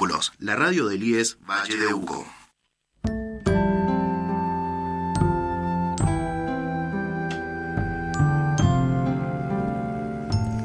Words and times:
Vínculos, 0.00 0.32
la 0.38 0.56
radio 0.56 0.88
del 0.88 1.02
IES 1.02 1.36
Valle 1.46 1.76
de 1.76 1.92
Uco. 1.92 2.24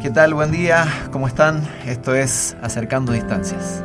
¿Qué 0.02 0.10
tal? 0.12 0.36
Buen 0.36 0.54
día, 0.54 0.88
¿cómo 1.12 1.28
están? 1.28 1.68
Esto 1.86 2.16
es 2.16 2.56
Acercando 2.62 3.12
Distancias. 3.12 3.83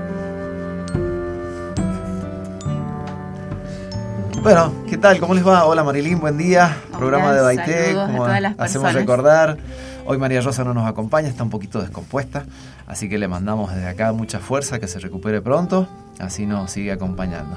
Bueno, 4.40 4.72
¿qué 4.88 4.98
tal? 4.98 5.18
¿Cómo 5.18 5.34
les 5.34 5.44
va? 5.44 5.64
Hola 5.64 5.82
Marilín, 5.82 6.20
buen 6.20 6.38
día. 6.38 6.76
Programa 6.96 7.32
de 7.32 7.40
Baité, 7.40 7.94
como 7.94 8.24
hacemos 8.24 8.92
recordar. 8.92 9.58
Hoy 10.10 10.18
María 10.18 10.40
Rosa 10.40 10.64
no 10.64 10.74
nos 10.74 10.88
acompaña, 10.88 11.28
está 11.28 11.44
un 11.44 11.50
poquito 11.50 11.80
descompuesta, 11.80 12.44
así 12.88 13.08
que 13.08 13.16
le 13.16 13.28
mandamos 13.28 13.72
desde 13.72 13.86
acá 13.86 14.12
mucha 14.12 14.40
fuerza, 14.40 14.80
que 14.80 14.88
se 14.88 14.98
recupere 14.98 15.40
pronto, 15.40 15.88
así 16.18 16.46
nos 16.46 16.72
sigue 16.72 16.90
acompañando. 16.90 17.56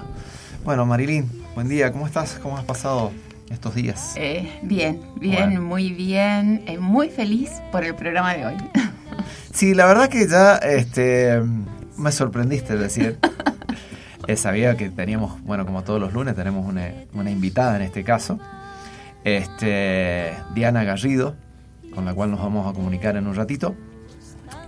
Bueno, 0.63 0.85
Marilín, 0.85 1.31
buen 1.55 1.67
día, 1.67 1.91
¿cómo 1.91 2.05
estás? 2.05 2.37
¿Cómo 2.43 2.55
has 2.55 2.63
pasado 2.63 3.11
estos 3.49 3.73
días? 3.73 4.13
Eh, 4.17 4.59
bien, 4.61 5.01
bien, 5.19 5.63
muy 5.63 5.93
bien, 5.93 6.63
eh, 6.67 6.77
muy 6.77 7.09
feliz 7.09 7.49
por 7.71 7.83
el 7.83 7.95
programa 7.95 8.35
de 8.35 8.45
hoy. 8.45 8.57
sí, 9.51 9.73
la 9.73 9.87
verdad 9.87 10.07
que 10.07 10.27
ya 10.27 10.57
este, 10.57 11.41
me 11.97 12.11
sorprendiste, 12.11 12.75
es 12.75 12.79
decir, 12.79 13.17
eh, 14.27 14.35
sabía 14.35 14.77
que 14.77 14.91
teníamos, 14.91 15.41
bueno, 15.41 15.65
como 15.65 15.81
todos 15.83 15.99
los 15.99 16.13
lunes, 16.13 16.35
tenemos 16.35 16.67
una, 16.67 16.91
una 17.15 17.31
invitada 17.31 17.77
en 17.77 17.81
este 17.81 18.03
caso, 18.03 18.37
este, 19.23 20.35
Diana 20.53 20.83
Garrido, 20.83 21.35
con 21.93 22.05
la 22.05 22.13
cual 22.13 22.31
nos 22.31 22.39
vamos 22.39 22.67
a 22.67 22.73
comunicar 22.73 23.15
en 23.15 23.27
un 23.27 23.35
ratito. 23.35 23.75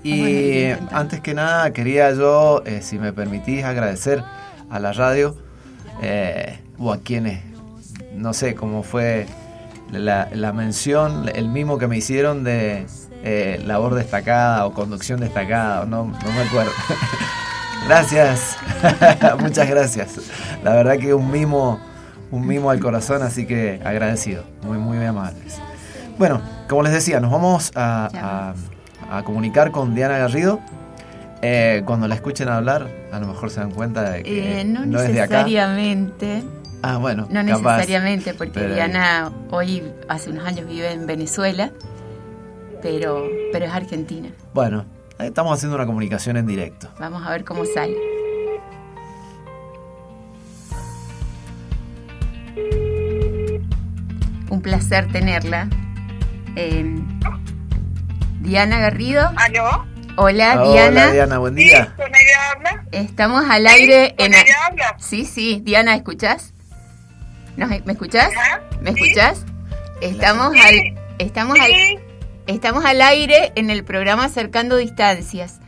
Y 0.04 0.68
antes 0.92 1.20
que 1.22 1.34
nada 1.34 1.74
quería 1.74 2.12
yo, 2.12 2.62
eh, 2.66 2.82
si 2.84 3.00
me 3.00 3.12
permitís, 3.12 3.64
agradecer 3.64 4.24
a 4.70 4.80
la 4.80 4.94
radio 4.94 5.36
eh, 6.02 6.60
o 6.78 6.94
a 6.94 7.00
quienes, 7.00 7.42
no 8.14 8.34
sé 8.34 8.54
cómo 8.54 8.84
fue 8.84 9.26
la, 9.92 10.54
mención, 10.54 11.30
el 11.34 11.50
mimo 11.50 11.80
que 11.80 11.88
me 11.88 11.98
hicieron 11.98 12.44
de 12.44 12.86
eh, 13.24 13.60
labor 13.66 13.96
destacada 13.96 14.68
o 14.68 14.74
conducción 14.74 15.20
destacada, 15.20 15.86
no, 15.86 16.06
no 16.06 16.32
me 16.32 16.42
acuerdo. 16.42 16.72
gracias, 17.88 18.58
muchas 19.40 19.68
gracias. 19.68 20.20
La 20.64 20.76
verdad 20.76 21.00
que 21.00 21.16
un 21.16 21.32
mimo, 21.32 21.80
un 22.30 22.46
mimo 22.46 22.70
al 22.70 22.80
corazón, 22.80 23.24
así 23.24 23.48
que 23.48 23.82
agradecido, 23.84 24.44
muy, 24.62 24.78
muy 24.78 25.04
amables. 25.04 25.60
Bueno, 26.20 26.42
como 26.68 26.84
les 26.84 26.94
decía, 26.94 27.20
nos 27.20 27.32
vamos 27.32 27.72
a, 27.76 28.54
comunicar 29.24 29.72
con 29.72 29.96
Diana 29.96 30.18
Garrido. 30.18 30.60
Eh, 31.42 31.84
cuando 31.86 32.08
la 32.08 32.16
escuchen 32.16 32.48
hablar, 32.48 32.90
a 33.12 33.20
lo 33.20 33.28
mejor 33.28 33.52
se 33.52 33.60
dan 33.60 33.70
cuenta 33.70 34.10
de 34.10 34.24
que 34.24 34.62
eh, 34.62 34.66
no, 34.66 34.86
necesariamente. 34.86 36.44
Ah, 36.82 36.98
bueno. 36.98 37.28
No 37.30 37.44
necesariamente, 37.44 38.34
porque 38.34 38.68
Diana 38.68 39.32
hoy, 39.52 39.84
hace 40.08 40.32
unos 40.32 40.46
años, 40.46 40.68
vive 40.68 40.92
en 40.92 41.06
Venezuela, 41.06 41.72
pero, 42.82 43.28
pero 43.52 43.66
es 43.66 43.72
argentina. 43.72 44.30
Bueno, 44.54 44.86
estamos 45.20 45.54
haciendo 45.54 45.76
una 45.76 45.86
comunicación 45.86 46.38
en 46.38 46.48
directo. 46.48 46.90
Vamos 47.00 47.26
a 47.26 47.32
ver 47.32 47.44
cómo 47.44 47.64
sale. 47.66 47.96
Un 54.50 54.62
placer 54.62 55.12
tenerla. 55.12 55.70
Em, 56.56 57.06
Diana 58.42 58.80
Garrido. 58.80 59.32
¿Aló? 59.36 59.86
Hola, 60.18 60.64
Diana. 60.64 60.88
Hola, 60.88 61.12
Diana, 61.12 61.38
buen 61.40 61.56
día. 61.56 61.94
¿Con 61.98 62.08
ella 62.08 62.52
habla? 62.52 62.86
Estamos 62.92 63.44
al 63.50 63.68
aire 63.68 64.16
en. 64.18 64.34
Ella 64.34 64.56
habla? 64.66 64.96
Sí, 64.98 65.26
sí. 65.26 65.62
Diana, 65.64 65.96
¿escuchás? 65.96 66.54
¿Me 67.58 67.92
escuchás? 67.92 68.32
¿Me 68.82 68.92
escuchás? 68.92 69.46
Estamos 70.02 70.56
al. 70.56 70.96
Estamos 71.20 71.60
al. 71.60 71.72
Estamos 72.48 72.86
al 72.86 73.02
aire 73.02 73.52
en 73.56 73.70
el 73.70 73.84
programa 73.84 74.26
Acercando 74.26 74.78
Distancias. 74.78 75.60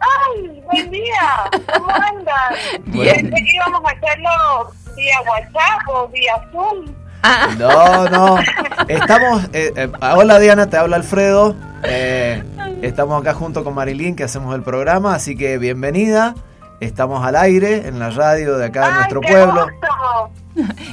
¡Ay, 0.00 0.60
buen 0.64 0.90
día! 0.90 1.50
¿Cómo 1.74 1.90
andan? 1.90 2.54
Bien. 2.86 3.30
Pensé 3.30 3.44
que 3.44 3.50
íbamos 3.54 3.82
a 3.84 3.96
hacerlo 3.96 4.72
vía 4.96 5.20
WhatsApp 5.22 5.88
o 5.88 6.08
vía 6.08 6.34
Zoom. 6.52 6.99
Ah. 7.22 7.54
No, 7.58 8.08
no. 8.08 8.38
Estamos. 8.88 9.44
Eh, 9.52 9.72
eh, 9.76 9.92
hola 10.00 10.38
Diana, 10.38 10.68
te 10.68 10.76
habla 10.76 10.96
Alfredo. 10.96 11.54
Eh, 11.84 12.42
estamos 12.82 13.20
acá 13.20 13.34
junto 13.34 13.64
con 13.64 13.74
Marilyn 13.74 14.16
que 14.16 14.24
hacemos 14.24 14.54
el 14.54 14.62
programa, 14.62 15.14
así 15.14 15.36
que 15.36 15.58
bienvenida. 15.58 16.34
Estamos 16.80 17.24
al 17.26 17.36
aire 17.36 17.88
en 17.88 17.98
la 17.98 18.10
radio 18.10 18.56
de 18.56 18.66
acá 18.66 18.88
de 18.88 18.94
nuestro 18.94 19.20
pueblo. 19.20 19.66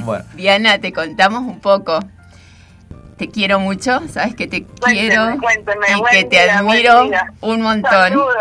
Bueno. 0.03 0.25
Diana, 0.35 0.79
te 0.79 0.93
contamos 0.93 1.41
un 1.41 1.59
poco. 1.59 1.99
Te 3.17 3.29
quiero 3.29 3.59
mucho, 3.59 3.99
sabes 4.09 4.35
que 4.35 4.47
te 4.47 4.63
quiero 4.63 5.33
y 5.33 6.11
que 6.11 6.23
te 6.25 6.51
admiro 6.51 7.09
un 7.41 7.61
montón. 7.61 7.91
Saludos. 7.91 8.35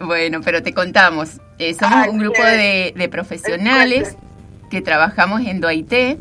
Bueno, 0.00 0.40
pero 0.42 0.62
te 0.62 0.74
contamos. 0.74 1.40
somos 1.78 2.08
un 2.08 2.18
grupo 2.18 2.42
de, 2.42 2.92
de 2.96 3.08
profesionales 3.08 4.16
que 4.70 4.80
trabajamos 4.80 5.42
en 5.42 5.60
Doaité 5.60 6.18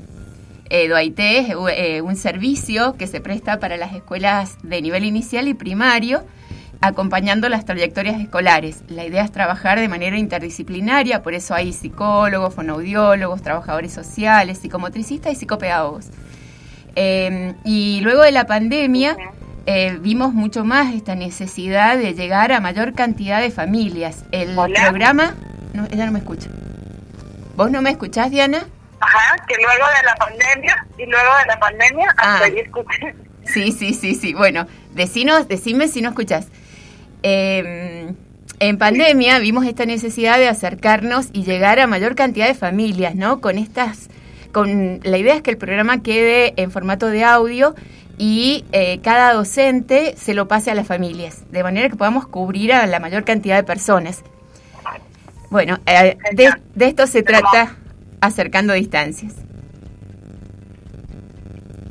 eh, 0.71 1.13
es 1.17 1.49
eh, 1.75 2.01
un 2.01 2.15
servicio 2.15 2.95
que 2.97 3.05
se 3.05 3.19
presta 3.19 3.59
para 3.59 3.75
las 3.75 3.93
escuelas 3.93 4.57
de 4.63 4.81
nivel 4.81 5.03
inicial 5.03 5.49
y 5.49 5.53
primario, 5.53 6.23
acompañando 6.79 7.49
las 7.49 7.65
trayectorias 7.65 8.21
escolares. 8.21 8.83
La 8.87 9.05
idea 9.05 9.23
es 9.23 9.33
trabajar 9.33 9.81
de 9.81 9.89
manera 9.89 10.17
interdisciplinaria, 10.17 11.21
por 11.23 11.33
eso 11.33 11.53
hay 11.53 11.73
psicólogos, 11.73 12.53
fonoaudiólogos, 12.55 13.41
trabajadores 13.41 13.91
sociales, 13.91 14.59
psicomotricistas 14.59 15.33
y 15.33 15.35
psicopedagogos. 15.35 16.05
Em, 16.95 17.55
y 17.65 17.99
luego 18.01 18.23
de 18.23 18.31
la 18.31 18.45
pandemia 18.45 19.17
eh, 19.65 19.97
vimos 20.01 20.33
mucho 20.33 20.63
más 20.63 20.93
esta 20.95 21.15
necesidad 21.15 21.97
de 21.97 22.13
llegar 22.13 22.53
a 22.53 22.61
mayor 22.61 22.93
cantidad 22.93 23.41
de 23.41 23.51
familias. 23.51 24.23
El 24.31 24.55
programa... 24.55 25.35
No, 25.73 25.85
ella 25.91 26.05
no 26.05 26.13
me 26.13 26.19
escucha. 26.19 26.49
¿Vos 27.57 27.71
no 27.71 27.81
me 27.81 27.89
escuchás, 27.89 28.31
Diana? 28.31 28.65
Ajá, 29.01 29.35
que 29.47 29.55
luego 29.55 29.85
de 29.97 30.05
la 30.05 30.15
pandemia 30.15 30.87
y 30.97 31.05
luego 31.05 31.37
de 31.37 31.45
la 31.47 31.59
pandemia 31.59 32.09
hasta 32.11 32.37
ah. 32.37 32.43
ahí 32.43 32.59
escuché. 32.59 33.15
Sí, 33.45 33.71
sí, 33.71 33.93
sí, 33.93 34.13
sí. 34.13 34.33
Bueno, 34.33 34.67
decinos, 34.93 35.47
decime 35.47 35.87
si 35.87 36.01
no 36.01 36.09
escuchás. 36.09 36.47
Em, 37.23 38.15
en 38.59 38.77
pandemia 38.77 39.39
vimos 39.39 39.65
esta 39.65 39.85
necesidad 39.85 40.37
de 40.37 40.47
acercarnos 40.47 41.29
y 41.33 41.43
llegar 41.43 41.79
a 41.79 41.87
mayor 41.87 42.15
cantidad 42.15 42.47
de 42.47 42.53
familias, 42.53 43.15
¿no? 43.15 43.41
Con 43.41 43.57
estas, 43.57 44.09
con 44.51 44.99
la 45.03 45.17
idea 45.17 45.35
es 45.35 45.41
que 45.41 45.49
el 45.49 45.57
programa 45.57 46.03
quede 46.03 46.53
en 46.57 46.69
formato 46.71 47.07
de 47.07 47.23
audio 47.23 47.73
y 48.19 48.65
eh, 48.71 48.99
cada 49.01 49.33
docente 49.33 50.15
se 50.15 50.35
lo 50.35 50.47
pase 50.47 50.69
a 50.69 50.75
las 50.75 50.85
familias, 50.85 51.51
de 51.51 51.63
manera 51.63 51.89
que 51.89 51.95
podamos 51.95 52.27
cubrir 52.27 52.71
a 52.73 52.85
la 52.85 52.99
mayor 52.99 53.23
cantidad 53.23 53.55
de 53.55 53.63
personas. 53.63 54.23
Bueno, 55.49 55.79
eh, 55.87 56.17
de, 56.33 56.53
de, 56.75 56.85
esto 56.85 57.07
se 57.07 57.23
trata 57.23 57.75
acercando 58.21 58.73
distancias. 58.73 59.33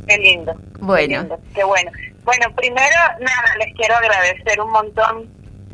Qué 0.09 0.19
lindo. 0.19 0.55
Bueno. 0.79 1.27
Qué, 1.55 1.65
bueno. 1.65 1.91
Bueno, 2.25 2.55
primero, 2.57 2.97
nada, 3.21 3.57
les 3.59 3.75
quiero 3.75 3.97
agradecer 3.97 4.61
un 4.61 4.71
montón 4.71 5.29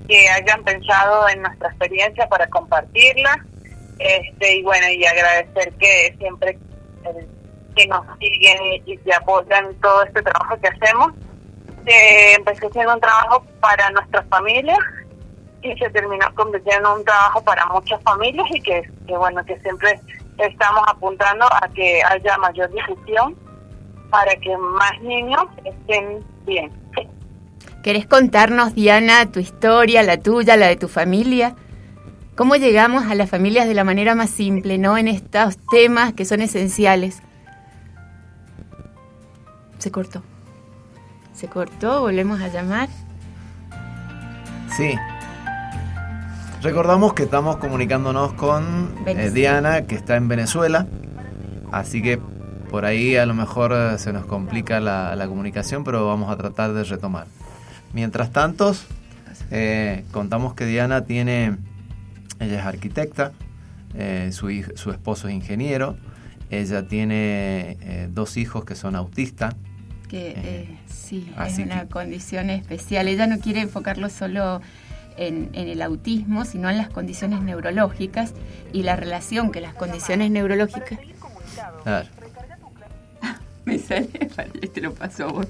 que 0.09 0.28
hayan 0.28 0.62
pensado 0.65 1.28
en 1.28 1.43
nuestra 1.43 1.69
experiencia 1.69 2.28
para 2.28 2.47
compartirla. 2.49 3.44
Este, 3.99 4.56
y 4.56 4.62
bueno, 4.62 4.89
y 4.89 5.05
agradecer 5.05 5.72
que 5.75 6.15
siempre 6.19 6.59
que 7.77 7.87
nos 7.87 8.05
siguen 8.19 8.59
y, 8.84 8.97
que 8.99 9.15
apoyan 9.15 9.75
todo 9.81 10.03
este 10.05 10.23
trabajo 10.23 10.59
que 10.61 10.69
hacemos. 10.69 11.12
Eh, 11.87 12.34
empecé 12.34 12.69
siendo 12.71 12.94
un 12.94 13.00
trabajo 13.00 13.44
para 13.61 13.91
nuestras 13.91 14.27
familias 14.28 14.78
y 15.62 15.76
se 15.76 15.88
terminó 15.91 16.26
convirtiendo 16.35 16.93
en 16.93 16.99
un 16.99 17.05
trabajo 17.05 17.43
para 17.43 17.67
muchas 17.67 18.02
familias 18.02 18.47
y 18.50 18.61
que, 18.61 18.82
que 19.06 19.17
bueno, 19.17 19.44
que 19.44 19.59
siempre 19.61 20.00
estamos 20.38 20.83
apuntando 20.87 21.47
a 21.47 21.69
que 21.75 22.03
haya 22.03 22.37
mayor 22.38 22.71
difusión 22.73 23.37
para 24.11 24.35
que 24.37 24.56
más 24.56 25.00
niños 25.03 25.44
estén 25.65 26.25
bien. 26.44 26.71
¿Querés 27.83 28.06
contarnos, 28.06 28.75
Diana, 28.75 29.31
tu 29.31 29.38
historia, 29.38 30.03
la 30.03 30.19
tuya, 30.19 30.56
la 30.56 30.67
de 30.67 30.77
tu 30.77 30.88
familia? 30.88 31.55
¿Cómo 32.37 32.56
llegamos 32.56 33.05
a 33.05 33.15
las 33.15 33.31
familias 33.31 33.67
de 33.67 33.75
la 33.75 33.85
manera 33.85 34.15
más 34.15 34.31
simple, 34.31 34.77
no 34.77 34.99
en 34.99 35.09
estos 35.09 35.56
temas 35.71 36.12
que 36.12 36.25
son 36.25 36.43
esenciales? 36.43 37.23
Se 39.79 39.91
cortó. 39.91 40.23
Se 41.33 41.49
cortó, 41.49 42.00
volvemos 42.00 42.41
a 42.41 42.49
llamar. 42.49 42.88
Sí, 44.77 44.94
Recordamos 46.70 47.12
que 47.14 47.22
estamos 47.22 47.58
comunicándonos 47.58 48.32
con 48.32 48.92
eh, 49.06 49.30
Diana, 49.30 49.82
que 49.82 49.94
está 49.94 50.16
en 50.16 50.26
Venezuela, 50.26 50.88
así 51.70 52.02
que 52.02 52.18
por 52.68 52.84
ahí 52.84 53.14
a 53.14 53.24
lo 53.24 53.34
mejor 53.34 53.70
eh, 53.72 53.96
se 53.98 54.12
nos 54.12 54.26
complica 54.26 54.80
la, 54.80 55.24
comunicación, 55.28 55.84
pero 55.84 56.04
vamos 56.08 56.28
a 56.28 56.36
tratar 56.36 56.72
de 56.72 56.82
retomar. 56.82 57.28
Mientras 57.92 58.32
tanto, 58.32 58.74
Eh, 59.52 60.04
contamos 60.10 60.54
que 60.54 60.66
Diana 60.66 61.04
tiene, 61.04 61.56
ella 62.40 62.58
es 62.58 62.66
arquitecta, 62.66 63.30
eh, 63.94 64.30
su, 64.32 64.48
hij- 64.50 64.74
su 64.76 64.90
esposo 64.90 65.28
es 65.28 65.34
ingeniero, 65.34 65.96
ella 66.50 66.88
tiene 66.88 68.08
dos 68.12 68.36
hijos 68.38 68.64
que 68.64 68.74
son 68.74 68.96
autistas. 68.96 69.54
Que 70.08 70.30
Eh, 70.36 70.78
sí, 70.88 71.32
es 71.46 71.58
una 71.58 71.82
que- 71.82 71.88
condición 71.90 72.50
especial. 72.50 73.06
Ella 73.06 73.28
no 73.28 73.38
quiere 73.38 73.60
enfocarlo 73.60 74.08
solo 74.08 74.60
en, 75.16 75.50
en 75.52 75.68
el 75.68 75.82
autismo, 75.82 76.44
sino 76.44 76.68
en 76.70 76.76
las 76.78 76.88
condiciones 76.90 77.40
neurológicas 77.42 78.34
y 78.72 78.82
la 78.82 78.96
relación 78.96 79.50
que 79.52 79.60
las 79.60 79.74
condiciones 79.74 80.30
neurológicas... 80.30 80.98
Claro. 81.84 82.08
Me 83.64 83.78
sale, 83.78 84.06
te 84.06 84.80
lo 84.80 84.92
paso 84.94 85.24
a 85.24 85.32
vos. 85.32 85.46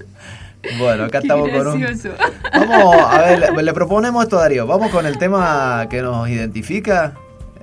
Bueno, 0.78 1.04
acá 1.04 1.20
Qué 1.20 1.26
estamos 1.26 1.50
con 1.50 1.66
un... 1.66 1.80
gracioso. 1.80 2.16
Vamos, 2.52 2.96
a 2.98 3.18
ver, 3.22 3.38
le, 3.56 3.62
le 3.64 3.72
proponemos 3.72 4.24
esto, 4.24 4.36
Darío. 4.36 4.66
Vamos 4.66 4.90
con 4.90 5.04
el 5.06 5.18
tema 5.18 5.86
que 5.90 6.00
nos 6.02 6.28
identifica 6.28 7.14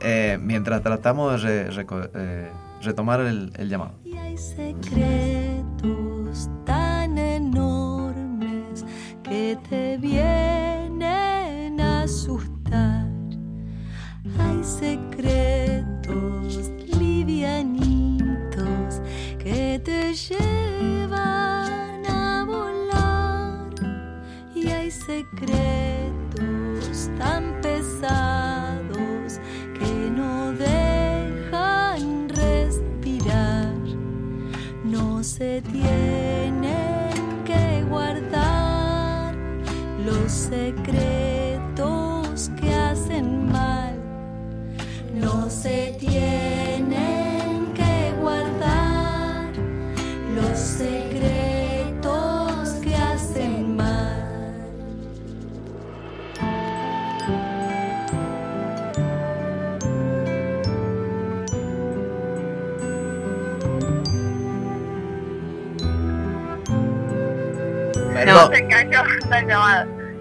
eh, 0.01 0.38
mientras 0.41 0.81
tratamos 0.83 1.41
de 1.41 1.65
re- 1.69 1.71
reco- 1.85 2.09
eh, 2.13 2.50
retomar 2.83 3.21
el, 3.21 3.51
el 3.57 3.69
llamado. 3.69 3.94
Y 4.05 4.15
hay 4.17 4.38
secretos 4.38 4.89
tan 6.65 7.17
enormes 7.17 8.85
que 9.23 9.57
te 9.69 9.97
vienen 9.97 10.32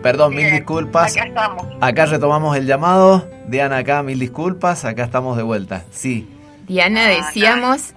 perdón 0.03 0.31
mil 0.35 0.45
Bien, 0.45 0.57
disculpas. 0.57 1.17
Acá 1.17 1.27
estamos. 1.27 1.67
Acá 1.81 2.07
retomamos 2.07 2.57
el 2.57 2.67
llamado. 2.67 3.29
Diana 3.47 3.79
acá, 3.79 4.03
mil 4.03 4.19
disculpas. 4.19 4.85
Acá 4.85 5.05
estamos 5.05 5.37
de 5.37 5.43
vuelta. 5.43 5.85
Sí. 5.91 6.29
Diana, 6.67 7.07
decíamos, 7.09 7.95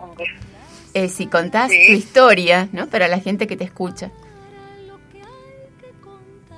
eh, 0.93 1.09
si 1.09 1.27
contás 1.27 1.71
Sí. 1.71 1.83
tu 1.87 1.93
historia, 1.93 2.67
¿no? 2.71 2.87
Para 2.87 3.07
la 3.07 3.19
gente 3.19 3.47
que 3.47 3.57
te 3.57 3.63
escucha. 3.63 4.11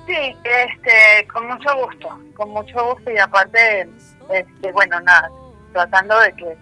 Sí, 0.06 0.14
este, 0.14 1.26
con 1.30 1.46
mucho 1.48 1.68
gusto, 1.84 2.08
con 2.34 2.48
mucho 2.50 2.94
gusto 2.94 3.10
y 3.10 3.18
aparte, 3.18 3.86
este, 4.32 4.72
bueno, 4.72 4.98
nada, 5.00 5.30
tratando 5.74 6.18
de 6.20 6.32
que, 6.32 6.56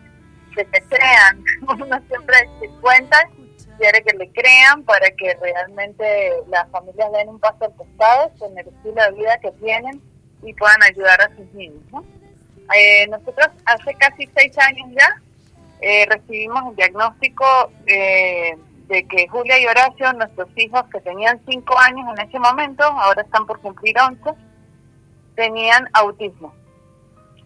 que 0.57 0.65
te 0.65 0.83
crean, 0.89 1.45
uno 1.63 1.97
siempre 2.09 2.37
se 2.59 2.69
cuenta, 2.81 3.17
quiere 3.79 4.03
que 4.03 4.17
le 4.17 4.31
crean 4.31 4.83
para 4.85 5.11
que 5.11 5.35
realmente 5.41 6.33
las 6.49 6.69
familias 6.71 7.13
den 7.13 7.29
un 7.29 7.39
paso 7.39 7.65
al 7.65 7.75
costado 7.75 8.31
con 8.39 8.57
el 8.59 8.67
estilo 8.67 9.03
de 9.03 9.13
vida 9.13 9.39
que 9.41 9.53
tienen 9.53 10.01
y 10.43 10.53
puedan 10.55 10.83
ayudar 10.83 11.21
a 11.21 11.37
sus 11.37 11.53
niños. 11.55 11.83
Eh, 12.75 13.07
nosotros 13.09 13.49
hace 13.65 13.95
casi 13.95 14.29
seis 14.37 14.59
años 14.59 14.89
ya 14.91 15.23
eh, 15.81 16.07
recibimos 16.07 16.71
el 16.71 16.77
diagnóstico 16.77 17.45
eh, 17.87 18.57
de 18.89 19.07
que 19.07 19.29
Julia 19.29 19.59
y 19.59 19.67
Horacio, 19.67 20.13
nuestros 20.15 20.49
hijos 20.57 20.83
que 20.93 21.01
tenían 21.01 21.41
cinco 21.49 21.79
años 21.79 22.07
en 22.17 22.29
ese 22.29 22.39
momento, 22.39 22.85
ahora 22.85 23.23
están 23.23 23.47
por 23.47 23.61
cumplir 23.61 23.97
11, 23.99 24.23
tenían 25.35 25.89
autismo. 25.93 26.55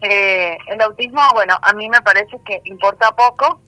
Eh, 0.01 0.57
el 0.67 0.81
autismo, 0.81 1.21
bueno, 1.33 1.55
a 1.61 1.73
mí 1.73 1.89
me 1.89 2.01
parece 2.01 2.39
que 2.45 2.61
importa 2.65 3.11
poco 3.15 3.61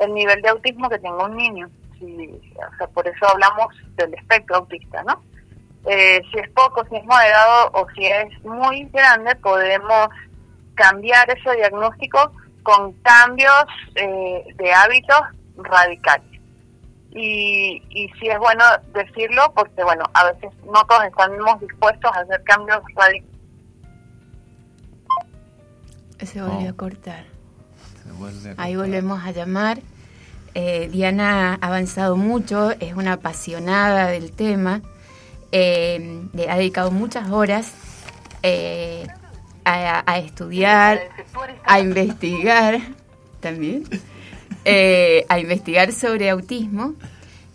el 0.00 0.12
nivel 0.12 0.42
de 0.42 0.48
autismo 0.48 0.88
que 0.88 0.98
tenga 0.98 1.24
un 1.24 1.36
niño. 1.36 1.70
Si, 1.98 2.28
o 2.54 2.76
sea, 2.78 2.86
por 2.88 3.06
eso 3.06 3.26
hablamos 3.32 3.74
del 3.96 4.14
espectro 4.14 4.56
autista, 4.56 5.02
¿no? 5.04 5.22
Eh, 5.86 6.20
si 6.32 6.38
es 6.38 6.50
poco, 6.50 6.84
si 6.88 6.96
es 6.96 7.04
moderado 7.04 7.70
o 7.72 7.86
si 7.94 8.04
es 8.06 8.44
muy 8.44 8.84
grande, 8.92 9.34
podemos 9.36 10.08
cambiar 10.74 11.28
ese 11.30 11.56
diagnóstico 11.56 12.32
con 12.62 12.92
cambios 13.02 13.64
eh, 13.94 14.44
de 14.56 14.72
hábitos 14.72 15.20
radicales. 15.56 16.26
Y, 17.10 17.82
y 17.88 18.08
sí 18.20 18.28
es 18.28 18.38
bueno 18.38 18.62
decirlo 18.92 19.42
porque, 19.56 19.82
bueno, 19.82 20.04
a 20.12 20.30
veces 20.30 20.50
no 20.66 20.84
todos 20.86 21.04
estamos 21.04 21.60
dispuestos 21.60 22.10
a 22.14 22.20
hacer 22.20 22.42
cambios 22.44 22.80
radicales. 22.94 23.24
Se 26.24 26.42
volvió 26.42 26.66
Oh. 26.68 26.70
a 26.70 26.76
cortar. 26.76 27.24
Se 28.04 28.12
vuelve 28.12 28.50
a 28.50 28.62
Ahí 28.62 28.74
cortar. 28.74 28.90
volvemos 28.90 29.24
a 29.24 29.30
llamar. 29.30 29.78
Eh, 30.60 30.88
Diana 30.90 31.52
ha 31.60 31.66
avanzado 31.68 32.16
mucho, 32.16 32.72
es 32.80 32.94
una 32.94 33.12
apasionada 33.12 34.08
del 34.08 34.32
tema, 34.32 34.82
eh, 35.52 36.24
ha 36.48 36.56
dedicado 36.56 36.90
muchas 36.90 37.30
horas 37.30 37.74
eh, 38.42 39.06
a, 39.64 40.02
a 40.04 40.18
estudiar, 40.18 40.98
a 41.64 41.78
investigar 41.78 42.80
también, 43.38 43.84
eh, 44.64 45.24
a 45.28 45.38
investigar 45.38 45.92
sobre 45.92 46.28
autismo. 46.28 46.94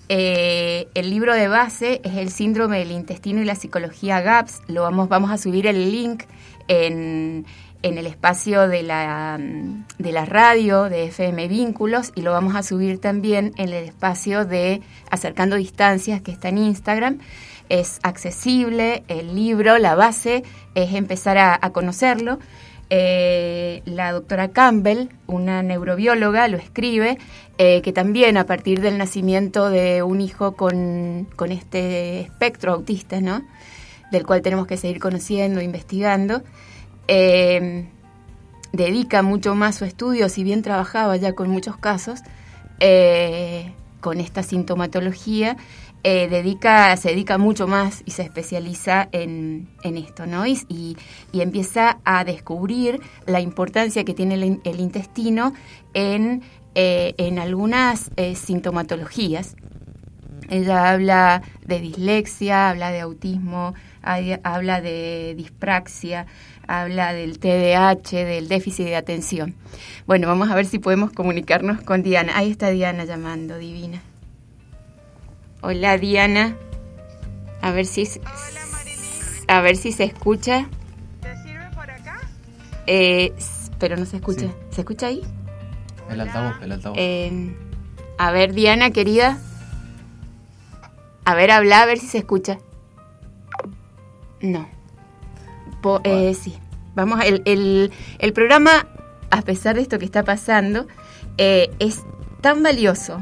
El 0.07 1.09
libro 1.09 1.33
de 1.33 1.49
base 1.49 1.99
es 2.05 2.15
el 2.15 2.29
síndrome 2.29 2.79
del 2.79 2.91
intestino 2.91 3.41
y 3.41 3.45
la 3.45 3.55
psicología 3.55 4.21
GAPS. 4.21 4.61
Lo 4.67 4.83
vamos, 4.83 5.09
vamos 5.09 5.29
a 5.29 5.37
subir 5.37 5.67
el 5.67 5.91
link 5.91 6.23
en, 6.69 7.45
en 7.83 7.97
el 7.97 8.07
espacio 8.07 8.67
de 8.67 8.81
la, 8.81 9.39
de 9.39 10.11
la 10.11 10.25
radio 10.25 10.89
de 10.89 11.05
FM 11.05 11.47
Vínculos 11.47 12.11
y 12.15 12.21
lo 12.21 12.31
vamos 12.31 12.55
a 12.55 12.63
subir 12.63 12.99
también 12.99 13.53
en 13.57 13.69
el 13.69 13.83
espacio 13.83 14.45
de 14.45 14.81
Acercando 15.11 15.55
Distancias 15.57 16.21
que 16.21 16.31
está 16.31 16.49
en 16.49 16.57
Instagram. 16.57 17.19
Es 17.69 17.99
accesible 18.03 19.03
el 19.07 19.35
libro, 19.35 19.77
la 19.77 19.95
base 19.95 20.43
es 20.75 20.93
empezar 20.93 21.37
a, 21.37 21.59
a 21.61 21.69
conocerlo. 21.71 22.39
Eh, 22.89 23.81
la 23.85 24.11
doctora 24.11 24.49
Campbell, 24.49 25.09
una 25.27 25.63
neurobióloga, 25.63 26.47
lo 26.47 26.57
escribe, 26.57 27.17
eh, 27.57 27.81
que 27.81 27.91
también 27.91 28.37
a 28.37 28.45
partir 28.45 28.81
del 28.81 28.97
nacimiento 28.97 29.69
de 29.69 30.03
un 30.03 30.21
hijo 30.21 30.55
con, 30.55 31.27
con 31.35 31.51
este 31.51 32.21
espectro 32.21 32.73
autista, 32.73 33.19
¿no? 33.19 33.41
del 34.11 34.25
cual 34.25 34.43
tenemos 34.43 34.67
que 34.67 34.77
seguir 34.77 34.99
conociendo, 34.99 35.59
investigando, 35.59 36.43
eh, 37.07 37.87
dedica 38.73 39.21
mucho 39.21 39.55
más 39.55 39.75
su 39.75 39.85
estudio, 39.85 40.29
si 40.29 40.43
bien 40.43 40.61
trabajaba 40.61 41.15
ya 41.17 41.33
con 41.33 41.49
muchos 41.49 41.77
casos, 41.77 42.19
eh, 42.79 43.71
con 44.01 44.19
esta 44.19 44.43
sintomatología, 44.43 45.55
eh, 46.03 46.27
dedica, 46.27 46.97
se 46.97 47.09
dedica 47.09 47.37
mucho 47.37 47.65
más 47.65 48.01
y 48.05 48.11
se 48.11 48.23
especializa 48.23 49.07
en, 49.13 49.69
esto, 49.83 50.25
¿no? 50.25 50.45
Y, 50.45 50.97
empieza 51.31 51.99
a 52.03 52.25
descubrir 52.25 52.99
la 53.25 53.39
importancia 53.39 54.03
que 54.03 54.13
tiene 54.13 54.33
el, 54.33 54.43
in- 54.43 54.61
el 54.65 54.79
intestino 54.81 55.53
en, 55.93 56.41
eh, 56.75 57.13
en 57.17 57.39
algunas 57.39 58.11
sintomatologías. 58.35 59.55
Ella 60.49 60.89
habla 60.91 61.41
de 61.65 61.79
dislexia, 61.79 62.69
habla 62.69 62.91
de 62.91 62.99
autismo, 62.99 63.73
habla 64.01 64.81
de 64.81 65.35
dispraxia, 65.37 66.25
habla 66.67 67.13
del 67.13 67.39
TDAH, 67.39 68.25
del 68.25 68.47
déficit 68.47 68.85
de 68.85 68.95
atención. 68.95 69.55
Bueno, 70.05 70.27
vamos 70.27 70.49
a 70.49 70.55
ver 70.55 70.65
si 70.65 70.79
podemos 70.79 71.11
comunicarnos 71.11 71.81
con 71.81 72.03
Diana. 72.03 72.37
Ahí 72.37 72.51
está 72.51 72.69
Diana 72.69 73.05
llamando, 73.05 73.57
divina. 73.57 74.01
Hola 75.61 75.97
Diana. 75.97 76.55
A 77.61 77.71
ver 77.71 77.85
si 77.85 78.07
a 79.47 79.61
ver 79.61 79.77
si 79.77 79.91
se 79.91 80.03
escucha. 80.03 80.67
¿Te 81.21 81.35
sirve 81.43 81.69
por 81.73 81.89
acá? 81.89 82.19
Eh, 82.87 83.33
pero 83.79 83.97
no 83.97 84.05
se 84.05 84.17
escucha. 84.17 84.47
Sí. 84.47 84.53
¿Se 84.71 84.81
escucha 84.81 85.07
ahí? 85.07 85.21
El 86.09 86.21
altavoz, 86.21 86.61
el 86.61 86.71
altavoz. 86.71 86.97
Eh, 86.99 87.55
a 88.17 88.31
ver, 88.31 88.53
Diana, 88.53 88.91
querida. 88.91 89.37
A 91.25 91.35
ver, 91.35 91.51
habla, 91.51 91.81
a 91.81 91.85
ver 91.85 91.97
si 91.97 92.07
se 92.07 92.17
escucha. 92.17 92.57
No. 94.41 94.67
Po- 95.83 96.01
eh, 96.03 96.33
sí, 96.33 96.55
vamos, 96.95 97.21
el, 97.23 97.43
el, 97.45 97.91
el 98.17 98.33
programa, 98.33 98.87
a 99.29 99.41
pesar 99.43 99.75
de 99.75 99.81
esto 99.81 99.99
que 99.99 100.05
está 100.05 100.23
pasando, 100.23 100.87
eh, 101.37 101.69
es 101.79 102.01
tan 102.41 102.63
valioso 102.63 103.21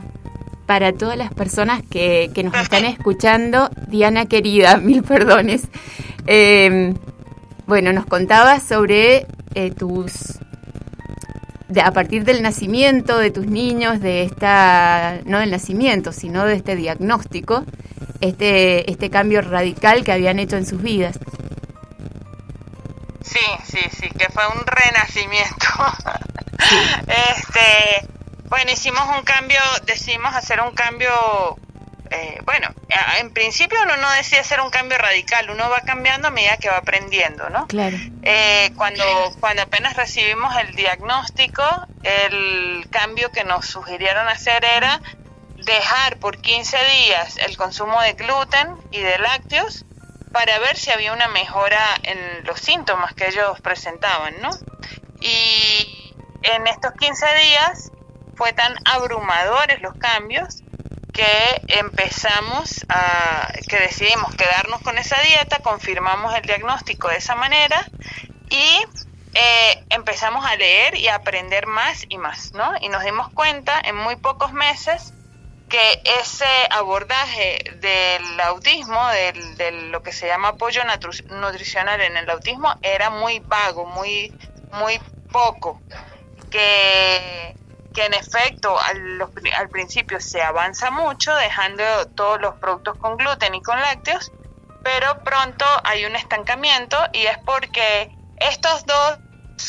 para 0.65 0.93
todas 0.93 1.17
las 1.17 1.33
personas 1.33 1.81
que, 1.89 2.31
que 2.33 2.43
nos 2.43 2.55
están 2.55 2.85
escuchando. 2.95 3.69
Diana 3.87 4.25
querida, 4.27 4.77
mil 4.81 5.03
perdones. 5.03 5.63
Eh, 6.27 6.93
bueno, 7.67 7.91
nos 7.93 8.05
contabas 8.05 8.63
sobre 8.63 9.25
eh, 9.55 9.71
tus... 9.71 10.39
de- 11.67 11.81
a 11.81 11.91
partir 11.91 12.23
del 12.25 12.41
nacimiento 12.41 13.17
de 13.17 13.31
tus 13.31 13.47
niños, 13.47 13.99
de 14.01 14.23
esta, 14.23 15.19
no 15.25 15.39
del 15.39 15.51
nacimiento, 15.51 16.11
sino 16.11 16.45
de 16.45 16.53
este 16.55 16.75
diagnóstico, 16.75 17.63
este, 18.21 18.89
este 18.91 19.09
cambio 19.09 19.41
radical 19.41 20.03
que 20.03 20.11
habían 20.11 20.37
hecho 20.39 20.57
en 20.57 20.65
sus 20.65 20.81
vidas. 20.81 21.17
Sí, 23.81 23.89
sí, 23.99 24.09
que 24.17 24.29
fue 24.29 24.45
un 24.47 24.65
renacimiento. 24.65 25.65
este, 27.07 28.07
bueno, 28.47 28.71
hicimos 28.71 29.03
un 29.17 29.23
cambio, 29.23 29.59
decidimos 29.85 30.35
hacer 30.35 30.61
un 30.61 30.71
cambio, 30.71 31.57
eh, 32.11 32.39
bueno, 32.45 32.69
en 33.19 33.31
principio 33.31 33.79
uno 33.83 33.97
no 33.97 34.11
decide 34.11 34.41
hacer 34.41 34.61
un 34.61 34.69
cambio 34.69 34.97
radical, 34.97 35.49
uno 35.49 35.69
va 35.69 35.81
cambiando 35.81 36.27
a 36.27 36.31
medida 36.31 36.57
que 36.57 36.69
va 36.69 36.77
aprendiendo, 36.77 37.49
¿no? 37.49 37.67
Claro. 37.67 37.97
Eh, 38.23 38.71
cuando, 38.75 39.03
cuando 39.39 39.63
apenas 39.63 39.95
recibimos 39.95 40.55
el 40.57 40.75
diagnóstico, 40.75 41.63
el 42.03 42.87
cambio 42.91 43.31
que 43.31 43.43
nos 43.43 43.65
sugirieron 43.65 44.27
hacer 44.27 44.63
era 44.63 45.01
dejar 45.65 46.17
por 46.17 46.39
15 46.39 46.77
días 47.05 47.37
el 47.37 47.55
consumo 47.57 48.01
de 48.01 48.13
gluten 48.13 48.75
y 48.91 48.99
de 48.99 49.17
lácteos 49.19 49.85
para 50.31 50.59
ver 50.59 50.77
si 50.77 50.91
había 50.91 51.13
una 51.13 51.27
mejora 51.27 51.81
en 52.03 52.45
los 52.45 52.59
síntomas 52.59 53.13
que 53.13 53.27
ellos 53.27 53.59
presentaban, 53.61 54.33
¿no? 54.41 54.49
Y 55.19 56.15
en 56.43 56.67
estos 56.67 56.93
15 56.93 57.25
días 57.35 57.91
fue 58.35 58.53
tan 58.53 58.75
abrumadores 58.85 59.81
los 59.81 59.93
cambios 59.95 60.63
que 61.13 61.61
empezamos 61.67 62.85
a, 62.89 63.51
que 63.67 63.77
decidimos 63.77 64.33
quedarnos 64.35 64.81
con 64.81 64.97
esa 64.97 65.21
dieta, 65.21 65.59
confirmamos 65.59 66.33
el 66.35 66.43
diagnóstico 66.43 67.09
de 67.09 67.17
esa 67.17 67.35
manera 67.35 67.85
y 68.49 68.83
eh, 69.33 69.83
empezamos 69.89 70.45
a 70.45 70.55
leer 70.55 70.95
y 70.95 71.07
a 71.09 71.15
aprender 71.15 71.67
más 71.67 72.05
y 72.07 72.17
más, 72.17 72.53
¿no? 72.53 72.73
Y 72.81 72.89
nos 72.89 73.03
dimos 73.03 73.29
cuenta 73.29 73.79
en 73.83 73.95
muy 73.95 74.15
pocos 74.15 74.53
meses 74.53 75.13
que 75.71 76.01
ese 76.19 76.45
abordaje 76.69 77.63
del 77.75 78.39
autismo, 78.41 79.07
del, 79.07 79.57
de 79.57 79.71
lo 79.71 80.03
que 80.03 80.11
se 80.11 80.27
llama 80.27 80.49
apoyo 80.49 80.81
nutricional 81.29 82.01
en 82.01 82.17
el 82.17 82.29
autismo, 82.29 82.75
era 82.81 83.09
muy 83.09 83.39
vago, 83.39 83.85
muy, 83.85 84.37
muy 84.73 84.99
poco. 85.31 85.81
Que, 86.49 87.55
que 87.93 88.05
en 88.05 88.13
efecto 88.13 88.77
al, 88.77 89.21
al 89.57 89.69
principio 89.69 90.19
se 90.19 90.41
avanza 90.41 90.91
mucho, 90.91 91.33
dejando 91.35 91.83
todos 92.15 92.41
los 92.41 92.55
productos 92.55 92.97
con 92.97 93.15
gluten 93.15 93.55
y 93.55 93.61
con 93.61 93.79
lácteos, 93.79 94.29
pero 94.83 95.23
pronto 95.23 95.65
hay 95.85 96.03
un 96.03 96.17
estancamiento 96.17 96.97
y 97.13 97.25
es 97.27 97.37
porque 97.45 98.11
estos 98.37 98.85
dos 98.85 99.19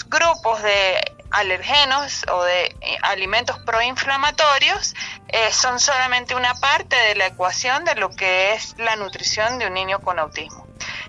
grupos 0.08 0.62
de 0.62 1.00
alergenos 1.32 2.24
o 2.30 2.44
de 2.44 2.66
eh, 2.80 2.98
alimentos 3.02 3.58
proinflamatorios 3.60 4.94
eh, 5.28 5.52
son 5.52 5.80
solamente 5.80 6.34
una 6.34 6.54
parte 6.54 6.94
de 6.96 7.14
la 7.14 7.26
ecuación 7.26 7.84
de 7.84 7.94
lo 7.94 8.10
que 8.10 8.52
es 8.52 8.74
la 8.78 8.96
nutrición 8.96 9.58
de 9.58 9.66
un 9.66 9.74
niño 9.74 10.00
con 10.00 10.18
autismo. 10.18 10.66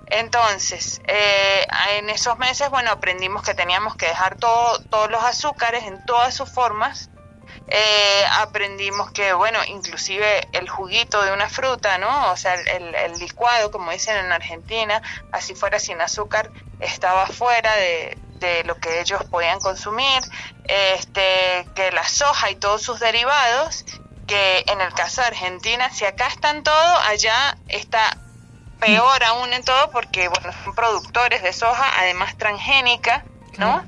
Entonces, 0.07 1.01
eh, 1.07 1.65
en 1.97 2.09
esos 2.09 2.37
meses, 2.37 2.69
bueno, 2.69 2.91
aprendimos 2.91 3.41
que 3.43 3.53
teníamos 3.53 3.95
que 3.95 4.07
dejar 4.07 4.37
todo, 4.37 4.79
todos 4.83 5.09
los 5.09 5.23
azúcares 5.23 5.83
en 5.83 6.05
todas 6.05 6.33
sus 6.33 6.49
formas. 6.49 7.09
Eh, 7.67 8.23
aprendimos 8.37 9.11
que, 9.11 9.33
bueno, 9.33 9.59
inclusive 9.67 10.47
el 10.51 10.69
juguito 10.69 11.23
de 11.23 11.31
una 11.31 11.49
fruta, 11.49 11.97
¿no? 11.97 12.31
O 12.31 12.37
sea, 12.37 12.53
el, 12.53 12.93
el 12.93 13.13
licuado, 13.19 13.71
como 13.71 13.91
dicen 13.91 14.17
en 14.17 14.31
Argentina, 14.31 15.01
así 15.31 15.55
fuera 15.55 15.79
sin 15.79 15.99
azúcar, 15.99 16.51
estaba 16.79 17.25
fuera 17.25 17.73
de, 17.75 18.17
de 18.43 18.63
lo 18.65 18.75
que 18.75 18.99
ellos 18.99 19.23
podían 19.25 19.59
consumir. 19.59 20.21
Este, 20.65 21.67
que 21.75 21.91
la 21.91 22.07
soja 22.07 22.51
y 22.51 22.55
todos 22.55 22.81
sus 22.81 22.99
derivados, 22.99 23.85
que 24.27 24.63
en 24.67 24.79
el 24.81 24.93
caso 24.93 25.21
de 25.21 25.27
Argentina, 25.27 25.89
si 25.89 26.05
acá 26.05 26.27
están 26.27 26.63
todo, 26.63 26.97
allá 26.99 27.57
está 27.67 28.17
peor 28.79 29.23
aún 29.23 29.53
en 29.53 29.63
todo 29.63 29.91
porque 29.91 30.27
bueno 30.27 30.51
son 30.63 30.75
productores 30.75 31.41
de 31.41 31.53
soja 31.53 31.85
además 31.99 32.37
transgénica 32.37 33.23
no 33.57 33.85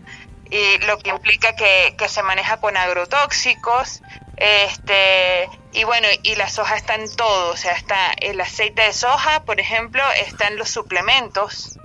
y 0.49 0.77
lo 0.85 0.97
que 0.99 1.09
implica 1.09 1.55
que, 1.55 1.95
que 1.97 2.07
se 2.07 2.23
maneja 2.23 2.57
con 2.57 2.77
agrotóxicos 2.77 4.01
este 4.37 5.49
y 5.73 5.83
bueno 5.83 6.07
y 6.23 6.35
la 6.35 6.47
soja 6.49 6.75
está 6.75 6.95
en 6.95 7.13
todo 7.15 7.51
o 7.51 7.57
sea 7.57 7.73
está 7.73 8.13
el 8.21 8.39
aceite 8.39 8.83
de 8.83 8.93
soja 8.93 9.43
por 9.43 9.59
ejemplo 9.59 10.01
está 10.25 10.47
en 10.47 10.57
los 10.57 10.69
suplementos 10.69 11.77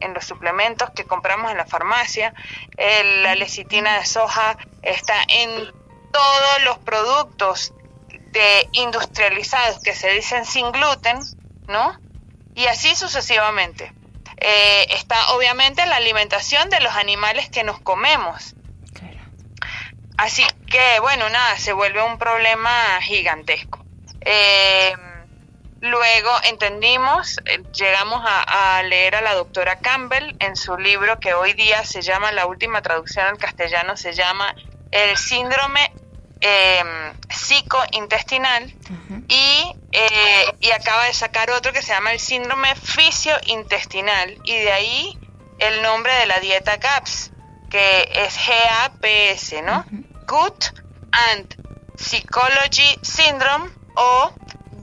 en 0.00 0.14
los 0.14 0.24
suplementos 0.24 0.90
que 0.90 1.04
compramos 1.04 1.50
en 1.50 1.56
la 1.56 1.66
farmacia 1.66 2.34
la 2.76 3.34
lecitina 3.34 3.98
de 3.98 4.06
soja 4.06 4.56
está 4.82 5.14
en 5.28 5.72
todos 6.12 6.62
los 6.64 6.78
productos 6.78 7.72
de 8.08 8.68
industrializados 8.72 9.82
que 9.82 9.94
se 9.94 10.10
dicen 10.10 10.44
sin 10.44 10.72
gluten 10.72 11.18
no 11.68 11.98
y 12.54 12.66
así 12.66 12.94
sucesivamente. 12.94 13.92
Eh, 14.36 14.86
está 14.90 15.32
obviamente 15.34 15.84
la 15.86 15.96
alimentación 15.96 16.70
de 16.70 16.80
los 16.80 16.94
animales 16.94 17.48
que 17.48 17.64
nos 17.64 17.80
comemos. 17.80 18.54
Así 20.16 20.44
que, 20.70 21.00
bueno, 21.00 21.28
nada, 21.28 21.58
se 21.58 21.72
vuelve 21.72 22.00
un 22.02 22.18
problema 22.18 23.00
gigantesco. 23.02 23.84
Eh, 24.20 24.94
luego 25.84 26.30
entendimos, 26.44 27.38
eh, 27.44 27.62
llegamos 27.72 28.22
a, 28.26 28.78
a 28.78 28.82
leer 28.82 29.16
a 29.16 29.20
la 29.20 29.34
doctora 29.34 29.78
Campbell 29.80 30.34
en 30.40 30.56
su 30.56 30.76
libro 30.76 31.20
que 31.20 31.34
hoy 31.34 31.52
día 31.52 31.84
se 31.84 32.02
llama, 32.02 32.32
la 32.32 32.46
última 32.46 32.82
traducción 32.82 33.26
al 33.26 33.38
castellano 33.38 33.96
se 33.96 34.12
llama 34.12 34.54
El 34.90 35.16
síndrome 35.16 35.92
eh, 36.40 36.82
psicointestinal 37.30 38.74
y, 39.28 39.76
eh, 39.92 40.44
y 40.60 40.70
acaba 40.72 41.04
de 41.04 41.14
sacar 41.14 41.50
otro 41.50 41.72
que 41.72 41.80
se 41.80 41.94
llama 41.94 42.12
el 42.12 42.20
síndrome 42.20 42.74
fisiointestinal 42.74 44.36
y 44.44 44.54
de 44.54 44.72
ahí 44.72 45.18
el 45.58 45.80
nombre 45.82 46.12
de 46.14 46.26
la 46.26 46.40
dieta 46.40 46.76
GAPS, 46.76 47.30
que 47.70 48.10
es 48.14 48.36
GAPS, 48.46 49.62
¿no? 49.64 49.86
Gut 50.26 50.66
and 51.12 51.56
Psychology 51.96 52.98
Syndrome 53.02 53.70
o 53.96 54.34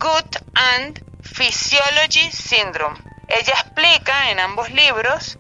Gut 0.02 0.36
and 0.56 1.00
Physiology 1.22 2.32
Syndrome. 2.32 2.98
Ella 3.28 3.54
explica 3.54 4.32
en 4.32 4.40
ambos 4.40 4.72
libros 4.72 5.38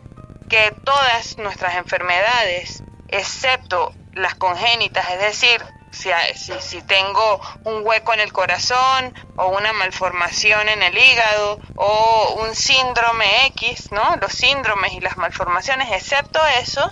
que 0.49 0.71
todas 0.85 1.39
nuestras 1.39 1.77
enfermedades, 1.77 2.83
excepto 3.07 3.91
las 4.13 4.35
congénitas, 4.35 5.09
es 5.09 5.19
decir, 5.19 5.65
si, 5.89 6.11
si, 6.59 6.79
tengo 6.83 7.41
un 7.63 7.83
hueco 7.83 8.13
en 8.13 8.19
el 8.19 8.31
corazón 8.31 9.15
o 9.35 9.47
una 9.47 9.73
malformación 9.73 10.69
en 10.69 10.83
el 10.83 10.95
hígado 10.95 11.59
o 11.75 12.35
un 12.43 12.53
síndrome 12.53 13.47
X, 13.47 13.91
¿no? 13.91 14.15
Los 14.17 14.33
síndromes 14.33 14.93
y 14.93 14.99
las 14.99 15.17
malformaciones, 15.17 15.91
excepto 15.91 16.39
eso, 16.61 16.87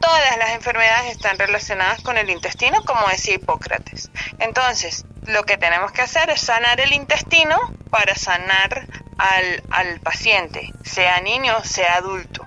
todas 0.00 0.38
las 0.38 0.50
enfermedades 0.50 1.10
están 1.10 1.36
relacionadas 1.36 2.00
con 2.02 2.16
el 2.16 2.30
intestino, 2.30 2.84
como 2.84 3.08
decía 3.08 3.34
Hipócrates. 3.34 4.08
Entonces, 4.38 5.04
lo 5.26 5.44
que 5.44 5.56
tenemos 5.56 5.92
que 5.92 6.02
hacer 6.02 6.30
es 6.30 6.40
sanar 6.40 6.80
el 6.80 6.92
intestino 6.92 7.58
para 7.90 8.14
sanar 8.14 8.86
al, 9.18 9.62
al 9.70 10.00
paciente, 10.00 10.72
sea 10.84 11.20
niño, 11.20 11.62
sea 11.64 11.96
adulto. 11.96 12.44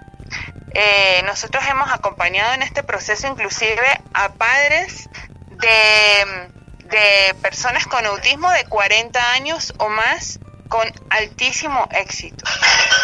Eh, 0.74 1.22
nosotros 1.26 1.64
hemos 1.68 1.92
acompañado 1.92 2.54
en 2.54 2.62
este 2.62 2.84
proceso 2.84 3.28
inclusive 3.28 3.88
a 4.14 4.30
padres 4.34 5.10
de, 5.50 6.50
de, 6.86 7.34
personas 7.42 7.88
con 7.88 8.06
autismo 8.06 8.52
de 8.52 8.66
40 8.66 9.32
años 9.32 9.74
o 9.78 9.90
más 9.90 10.40
con 10.68 10.88
altísimo 11.10 11.88
éxito. 11.92 12.46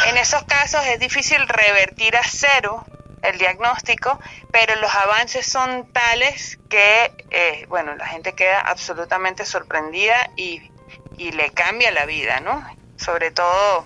En 0.07 0.17
esos 0.17 0.43
casos 0.43 0.85
es 0.85 0.99
difícil 0.99 1.47
revertir 1.47 2.15
a 2.15 2.21
cero 2.23 2.85
el 3.27 3.37
diagnóstico, 3.37 4.19
pero 4.51 4.75
los 4.75 4.93
avances 4.93 5.45
son 5.45 5.91
tales 5.91 6.59
que, 6.69 7.11
eh, 7.31 7.65
bueno, 7.67 7.95
la 7.95 8.07
gente 8.07 8.33
queda 8.33 8.59
absolutamente 8.61 9.45
sorprendida 9.45 10.29
y, 10.35 10.61
y 11.17 11.31
le 11.31 11.51
cambia 11.51 11.91
la 11.91 12.05
vida, 12.05 12.39
¿no? 12.39 12.65
Sobre 12.97 13.31
todo, 13.31 13.85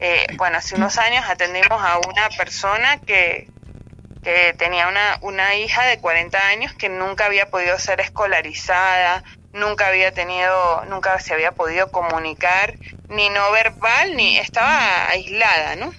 eh, 0.00 0.26
bueno, 0.36 0.58
hace 0.58 0.74
unos 0.74 0.98
años 0.98 1.24
atendimos 1.28 1.82
a 1.82 1.98
una 1.98 2.28
persona 2.36 2.98
que, 2.98 3.48
que 4.22 4.54
tenía 4.58 4.88
una, 4.88 5.18
una 5.22 5.54
hija 5.54 5.84
de 5.84 5.98
40 6.00 6.38
años 6.48 6.72
que 6.74 6.88
nunca 6.88 7.26
había 7.26 7.50
podido 7.50 7.78
ser 7.78 8.00
escolarizada, 8.00 9.22
nunca 9.52 9.88
había 9.88 10.12
tenido, 10.12 10.84
nunca 10.86 11.18
se 11.20 11.34
había 11.34 11.52
podido 11.52 11.90
comunicar, 11.90 12.74
ni 13.08 13.30
no 13.30 13.50
verbal, 13.52 14.16
ni 14.16 14.38
estaba 14.38 15.08
aislada, 15.08 15.76
¿no? 15.76 15.92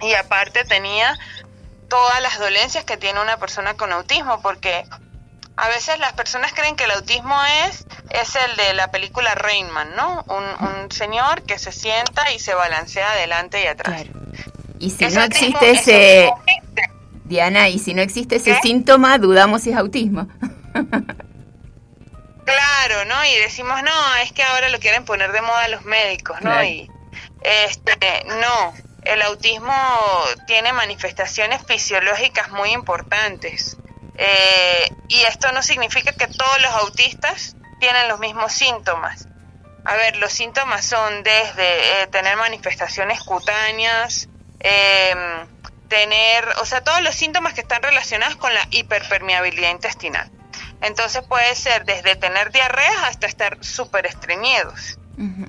y 0.00 0.14
aparte 0.14 0.64
tenía 0.64 1.18
todas 1.88 2.20
las 2.22 2.38
dolencias 2.38 2.84
que 2.84 2.96
tiene 2.96 3.20
una 3.20 3.36
persona 3.38 3.74
con 3.74 3.92
autismo, 3.92 4.40
porque 4.42 4.84
a 5.56 5.68
veces 5.68 5.98
las 5.98 6.12
personas 6.12 6.52
creen 6.52 6.76
que 6.76 6.84
el 6.84 6.90
autismo 6.90 7.36
es, 7.66 7.86
es 8.10 8.36
el 8.36 8.56
de 8.56 8.74
la 8.74 8.90
película 8.90 9.34
Rainman, 9.34 9.94
¿no? 9.96 10.24
Un, 10.28 10.44
un 10.68 10.90
señor 10.92 11.42
que 11.42 11.58
se 11.58 11.72
sienta 11.72 12.30
y 12.32 12.38
se 12.38 12.54
balancea 12.54 13.10
adelante 13.12 13.62
y 13.62 13.66
atrás. 13.66 14.02
Claro. 14.02 14.20
Y 14.78 14.90
si 14.90 15.04
no 15.06 15.22
autismo- 15.22 15.24
existe 15.26 15.70
ese 15.70 16.26
autismo. 16.26 16.96
Diana, 17.24 17.68
y 17.68 17.78
si 17.78 17.94
no 17.94 18.02
existe 18.02 18.36
ese 18.36 18.52
¿Qué? 18.54 18.60
síntoma, 18.62 19.18
dudamos 19.18 19.62
si 19.62 19.70
es 19.70 19.76
autismo. 19.76 20.28
Claro, 22.44 23.04
¿no? 23.06 23.24
Y 23.24 23.34
decimos, 23.40 23.82
no, 23.82 24.14
es 24.22 24.30
que 24.32 24.42
ahora 24.44 24.68
lo 24.68 24.78
quieren 24.78 25.04
poner 25.04 25.32
de 25.32 25.42
moda 25.42 25.66
los 25.68 25.84
médicos, 25.84 26.36
¿no? 26.42 26.50
Claro. 26.50 26.64
Y 26.64 26.88
este, 27.42 28.24
no, 28.40 28.72
el 29.06 29.22
autismo 29.22 29.74
tiene 30.46 30.72
manifestaciones 30.72 31.62
fisiológicas 31.66 32.50
muy 32.50 32.72
importantes. 32.72 33.76
Eh, 34.18 34.90
y 35.08 35.22
esto 35.22 35.52
no 35.52 35.62
significa 35.62 36.12
que 36.12 36.26
todos 36.26 36.60
los 36.62 36.72
autistas 36.72 37.56
tienen 37.80 38.08
los 38.08 38.18
mismos 38.18 38.52
síntomas. 38.52 39.28
A 39.84 39.94
ver, 39.94 40.16
los 40.16 40.32
síntomas 40.32 40.84
son 40.84 41.22
desde 41.22 42.02
eh, 42.02 42.06
tener 42.08 42.36
manifestaciones 42.36 43.20
cutáneas, 43.22 44.28
em, 44.58 45.46
tener, 45.88 46.48
o 46.60 46.66
sea, 46.66 46.82
todos 46.82 47.00
los 47.02 47.14
síntomas 47.14 47.54
que 47.54 47.60
están 47.60 47.82
relacionados 47.82 48.36
con 48.36 48.52
la 48.52 48.66
hiperpermeabilidad 48.70 49.70
intestinal. 49.70 50.30
Entonces 50.80 51.22
puede 51.22 51.54
ser 51.54 51.84
desde 51.84 52.16
tener 52.16 52.50
diarreas 52.50 52.96
hasta 53.04 53.26
estar 53.26 53.58
súper 53.64 54.06
estreñidos. 54.06 54.98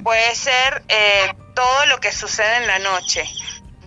Puede 0.03 0.33
ser 0.35 0.83
eh, 0.87 1.33
todo 1.53 1.85
lo 1.87 1.99
que 1.99 2.13
sucede 2.13 2.57
en 2.57 2.67
la 2.67 2.79
noche. 2.79 3.29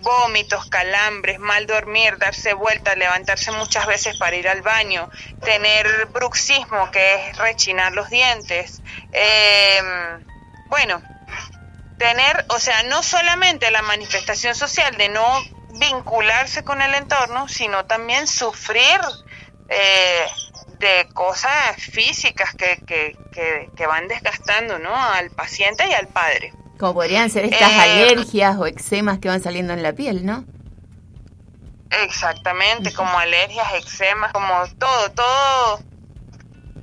Vómitos, 0.01 0.65
calambres, 0.67 1.39
mal 1.39 1.67
dormir, 1.67 2.17
darse 2.17 2.53
vuelta, 2.53 2.95
levantarse 2.95 3.51
muchas 3.51 3.85
veces 3.85 4.17
para 4.17 4.35
ir 4.35 4.47
al 4.49 4.61
baño, 4.61 5.09
tener 5.43 6.07
bruxismo, 6.07 6.89
que 6.91 7.15
es 7.15 7.37
rechinar 7.37 7.93
los 7.93 8.09
dientes. 8.09 8.81
Eh, 9.11 9.81
bueno, 10.67 11.01
tener, 11.97 12.45
o 12.49 12.59
sea, 12.59 12.83
no 12.83 13.03
solamente 13.03 13.69
la 13.69 13.83
manifestación 13.83 14.55
social 14.55 14.97
de 14.97 15.09
no 15.09 15.43
vincularse 15.79 16.63
con 16.63 16.81
el 16.81 16.93
entorno, 16.95 17.47
sino 17.47 17.85
también 17.85 18.27
sufrir 18.27 18.99
eh, 19.69 20.25
de 20.79 21.07
cosas 21.13 21.77
físicas 21.77 22.53
que, 22.55 22.83
que, 22.87 23.15
que, 23.31 23.69
que 23.75 23.87
van 23.87 24.07
desgastando 24.07 24.79
¿no? 24.79 24.95
al 24.95 25.29
paciente 25.31 25.87
y 25.87 25.93
al 25.93 26.07
padre. 26.07 26.53
Como 26.81 26.95
podrían 26.95 27.29
ser 27.29 27.45
estas 27.45 27.71
Eh, 27.71 27.79
alergias 27.79 28.57
o 28.57 28.65
eczemas 28.65 29.19
que 29.19 29.27
van 29.29 29.39
saliendo 29.41 29.71
en 29.71 29.83
la 29.83 29.93
piel, 29.93 30.25
¿no? 30.25 30.43
Exactamente, 31.91 32.91
como 32.93 33.17
alergias, 33.19 33.67
eczemas, 33.75 34.31
como 34.33 34.51
todo, 34.79 35.11
todo, 35.11 35.79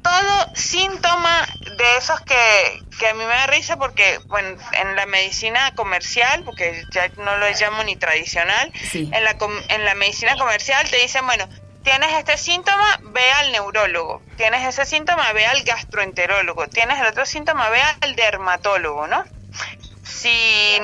todo 0.02 0.46
síntoma 0.54 1.46
de 1.76 1.96
esos 1.98 2.20
que, 2.20 2.82
que 2.98 3.08
a 3.08 3.14
mí 3.14 3.18
me 3.24 3.24
da 3.24 3.46
risa 3.48 3.76
porque, 3.76 4.20
bueno, 4.28 4.56
en 4.72 4.94
la 4.94 5.06
medicina 5.06 5.74
comercial, 5.74 6.44
porque 6.44 6.84
ya 6.92 7.08
no 7.16 7.36
lo 7.38 7.46
llamo 7.50 7.82
ni 7.82 7.96
tradicional, 7.96 8.70
Sí. 8.92 9.10
en 9.12 9.24
la, 9.24 9.36
com- 9.36 9.62
en 9.68 9.84
la 9.84 9.94
medicina 9.96 10.36
comercial 10.36 10.88
te 10.88 10.98
dicen, 10.98 11.26
bueno, 11.26 11.48
tienes 11.82 12.12
este 12.12 12.36
síntoma, 12.36 13.00
ve 13.02 13.32
al 13.32 13.50
neurólogo, 13.50 14.22
tienes 14.36 14.64
ese 14.64 14.84
síntoma, 14.86 15.32
ve 15.32 15.44
al 15.46 15.62
gastroenterólogo, 15.64 16.68
tienes 16.68 17.00
el 17.00 17.06
otro 17.06 17.26
síntoma, 17.26 17.68
ve 17.70 17.80
al 18.00 18.14
dermatólogo, 18.14 19.08
¿no? 19.08 19.24
Si, 20.20 20.80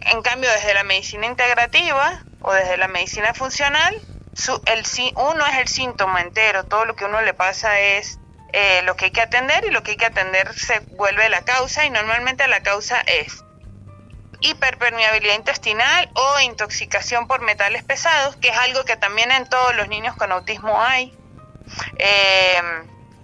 en 0.00 0.22
cambio, 0.22 0.50
desde 0.50 0.72
la 0.72 0.82
medicina 0.84 1.26
integrativa 1.26 2.24
o 2.40 2.52
desde 2.52 2.78
la 2.78 2.88
medicina 2.88 3.34
funcional, 3.34 3.94
su- 4.34 4.62
el, 4.66 4.82
uno 5.16 5.46
es 5.46 5.56
el 5.58 5.68
síntoma 5.68 6.22
entero, 6.22 6.64
todo 6.64 6.84
lo 6.86 6.96
que 6.96 7.04
uno 7.04 7.20
le 7.20 7.34
pasa 7.34 7.78
es 7.78 8.18
eh, 8.54 8.80
lo 8.84 8.96
que 8.96 9.06
hay 9.06 9.10
que 9.10 9.20
atender 9.20 9.64
y 9.66 9.70
lo 9.70 9.82
que 9.82 9.90
hay 9.92 9.96
que 9.98 10.06
atender 10.06 10.54
se 10.54 10.80
vuelve 10.96 11.28
la 11.28 11.42
causa 11.42 11.84
y 11.84 11.90
normalmente 11.90 12.48
la 12.48 12.62
causa 12.62 12.98
es 13.00 13.44
hiperpermeabilidad 14.40 15.34
intestinal 15.34 16.10
o 16.14 16.40
intoxicación 16.40 17.26
por 17.26 17.42
metales 17.42 17.82
pesados, 17.82 18.36
que 18.36 18.48
es 18.48 18.56
algo 18.56 18.84
que 18.86 18.96
también 18.96 19.30
en 19.30 19.46
todos 19.46 19.74
los 19.74 19.88
niños 19.88 20.16
con 20.16 20.32
autismo 20.32 20.80
hay, 20.80 21.12
eh, 21.98 22.62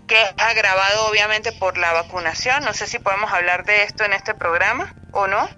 que 0.07 0.21
es 0.21 0.35
agravado 0.37 1.07
obviamente 1.07 1.53
por 1.53 1.79
la 1.79 1.93
vacunación. 1.93 2.63
No 2.65 2.75
sé 2.75 2.87
si 2.87 2.99
podemos 2.99 3.33
hablar 3.33 3.65
de 3.65 3.85
esto 3.85 4.05
en 4.05 4.13
este 4.13 4.35
programa 4.35 4.93
o 5.15 5.27
no. 5.27 5.49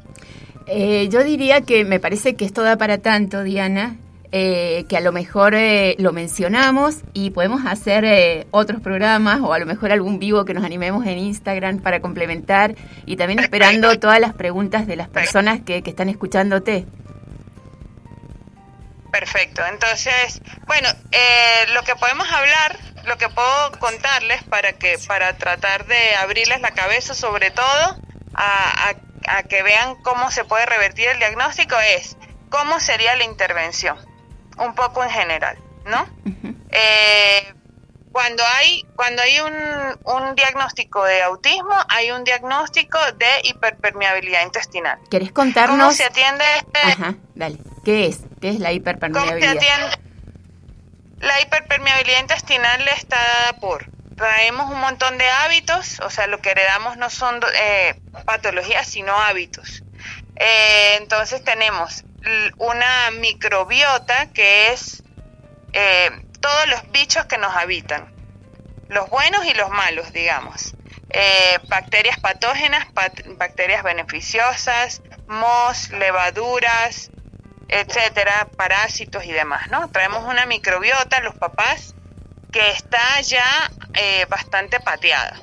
Eh, 0.67 1.09
yo 1.11 1.23
diría 1.25 1.61
que 1.61 1.85
me 1.85 2.01
parece 2.01 2.35
que 2.35 2.45
esto 2.45 2.63
da 2.63 2.77
para 2.77 2.99
tanto, 2.99 3.43
Diana, 3.43 3.97
eh, 4.33 4.85
que 4.89 4.97
a 4.97 5.01
lo 5.01 5.13
mejor 5.13 5.55
eh, 5.55 5.95
lo 5.99 6.13
mencionamos 6.13 6.97
y 7.15 7.31
podemos 7.31 7.65
hacer 7.67 8.05
eh, 8.05 8.47
otros 8.51 8.81
programas 8.81 9.41
o 9.41 9.53
a 9.53 9.59
lo 9.61 9.67
mejor 9.67 9.93
algún 9.93 10.19
vivo 10.19 10.45
que 10.45 10.53
nos 10.55 10.65
animemos 10.65 11.07
en 11.07 11.19
Instagram 11.19 11.79
para 11.79 12.01
complementar 12.01 12.75
y 13.07 13.17
también 13.17 13.39
esperando 13.39 13.97
todas 14.01 14.19
las 14.21 14.35
preguntas 14.35 14.87
de 14.89 14.97
las 14.97 15.09
personas 15.09 15.61
que, 15.65 15.83
que 15.83 15.91
están 15.91 16.09
escuchándote. 16.09 16.85
Perfecto. 19.13 19.63
Entonces, 19.73 20.43
bueno, 20.67 20.89
eh, 21.13 21.73
lo 21.75 21.83
que 21.85 21.95
podemos 21.97 22.27
hablar, 22.31 22.77
lo 23.07 23.17
que 23.17 23.29
puedo 23.29 23.71
contarles 23.79 24.43
para 24.43 24.73
que 24.75 24.97
para 25.07 25.37
tratar 25.39 25.87
de 25.87 26.17
abrirles 26.17 26.61
la 26.61 26.73
cabeza, 26.73 27.15
sobre 27.15 27.51
todo 27.51 27.97
a, 28.35 28.89
a- 28.91 28.95
a 29.29 29.43
que 29.43 29.63
vean 29.63 29.97
cómo 30.03 30.31
se 30.31 30.45
puede 30.45 30.67
revertir 30.67 31.09
el 31.09 31.19
diagnóstico, 31.19 31.77
es 31.97 32.17
cómo 32.51 32.81
sería 32.81 33.15
la 33.17 33.25
intervención, 33.25 33.99
un 34.59 34.75
poco 34.75 35.03
en 35.03 35.11
general, 35.11 35.59
¿no? 35.85 36.07
Eh, 36.71 37.55
cuando 38.13 38.43
hay 38.47 38.83
cuando 38.97 39.23
hay 39.23 39.41
un, 39.41 39.55
un 40.05 40.35
diagnóstico 40.35 41.05
de 41.05 41.23
autismo, 41.23 41.75
hay 41.89 42.11
un 42.11 42.25
diagnóstico 42.25 42.99
de 43.19 43.27
hiperpermeabilidad 43.45 44.43
intestinal. 44.43 44.99
¿Querés 45.11 45.33
¿Cómo 45.33 45.47
contarnos? 45.47 45.97
se 45.97 46.05
atiende 46.05 46.45
este? 46.57 46.81
Ajá, 46.81 47.15
dale. 47.35 47.59
¿Qué 47.85 48.07
es? 48.07 48.21
¿Qué 48.41 48.49
es 48.49 48.59
la 48.59 48.69
¿Cómo 48.69 48.71
se 48.71 48.75
hiperpermeabilidad? 48.75 49.57
atiende? 49.57 49.99
La 51.21 51.41
hiperpermeabilidad 51.41 52.21
intestinal 52.21 52.89
está 52.89 53.17
dada 53.17 53.61
por 53.61 53.97
traemos 54.17 54.71
un 54.71 54.81
montón 54.81 55.19
de 55.19 55.29
hábitos, 55.29 56.01
o 56.01 56.11
sea, 56.11 56.27
lo 56.27 56.41
que 56.41 56.51
heredamos 56.51 56.97
no 56.97 57.11
son 57.11 57.41
eh, 57.55 58.01
patologías, 58.25 58.87
sino 58.87 59.13
hábitos. 59.21 59.83
Eh, 60.37 60.97
entonces 60.97 61.43
tenemos 61.45 62.05
una 62.59 63.11
microbiota 63.13 64.27
que 64.33 64.73
es 64.73 65.03
eh, 65.73 66.11
todos 66.41 66.69
los 66.69 66.91
bichos 66.91 67.27
que 67.27 67.39
nos 67.39 67.55
habitan, 67.55 68.13
los 68.89 69.09
buenos 69.11 69.45
y 69.47 69.55
los 69.55 69.71
malos, 69.71 70.13
digamos. 70.13 70.75
Eh, 71.11 71.59
bacterias 71.69 72.19
patógenas, 72.19 72.87
pat- 72.93 73.23
bacterias 73.37 73.83
beneficiosas, 73.83 75.03
mos, 75.29 75.91
levaduras, 75.91 77.11
etcétera, 77.69 78.49
parásitos 78.57 79.25
y 79.25 79.33
demás, 79.33 79.71
¿no? 79.71 79.89
Traemos 79.91 80.25
una 80.25 80.47
microbiota, 80.47 81.21
los 81.21 81.35
papás, 81.37 81.95
que 82.53 82.71
está 82.71 83.21
ya 83.23 83.71
bastante 84.29 84.79
pateada. 84.81 85.41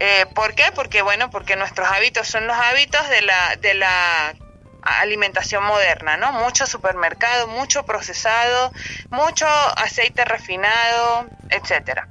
Eh, 0.00 0.26
¿Por 0.32 0.54
qué? 0.54 0.62
Porque, 0.76 1.02
bueno, 1.02 1.28
porque 1.28 1.56
nuestros 1.56 1.88
hábitos 1.88 2.28
son 2.28 2.46
los 2.46 2.56
hábitos 2.56 3.08
de 3.08 3.22
la, 3.22 3.56
de 3.60 3.74
la 3.74 4.32
alimentación 4.80 5.64
moderna, 5.64 6.16
¿no? 6.16 6.30
Mucho 6.32 6.66
supermercado, 6.66 7.48
mucho 7.48 7.82
procesado, 7.84 8.72
mucho 9.10 9.46
aceite 9.76 10.24
refinado, 10.24 11.26
etcétera. 11.50 12.06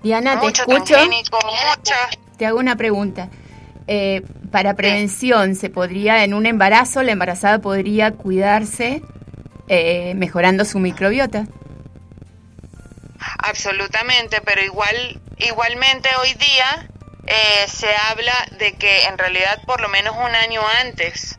Diana, 0.00 0.38
te 0.38 0.46
mucho 0.46 0.62
escucho. 0.62 0.94
transgénico, 0.94 1.40
mucha... 1.44 1.96
Te 2.38 2.46
hago 2.46 2.60
una 2.60 2.76
pregunta. 2.76 3.28
Eh, 3.88 4.22
para 4.52 4.74
prevención, 4.74 5.56
¿se 5.56 5.70
podría, 5.70 6.22
en 6.22 6.34
un 6.34 6.46
embarazo, 6.46 7.02
la 7.02 7.10
embarazada 7.10 7.58
podría 7.58 8.12
cuidarse 8.12 9.02
eh, 9.66 10.14
mejorando 10.14 10.64
su 10.64 10.78
microbiota? 10.78 11.46
Absolutamente, 13.38 14.40
pero 14.42 14.62
igual, 14.62 15.20
igualmente 15.38 16.08
hoy 16.20 16.32
día 16.34 16.88
eh, 17.26 17.66
se 17.68 17.94
habla 17.94 18.34
de 18.58 18.76
que 18.76 19.04
en 19.04 19.18
realidad 19.18 19.60
por 19.66 19.80
lo 19.80 19.88
menos 19.88 20.14
un 20.16 20.34
año 20.34 20.62
antes 20.80 21.38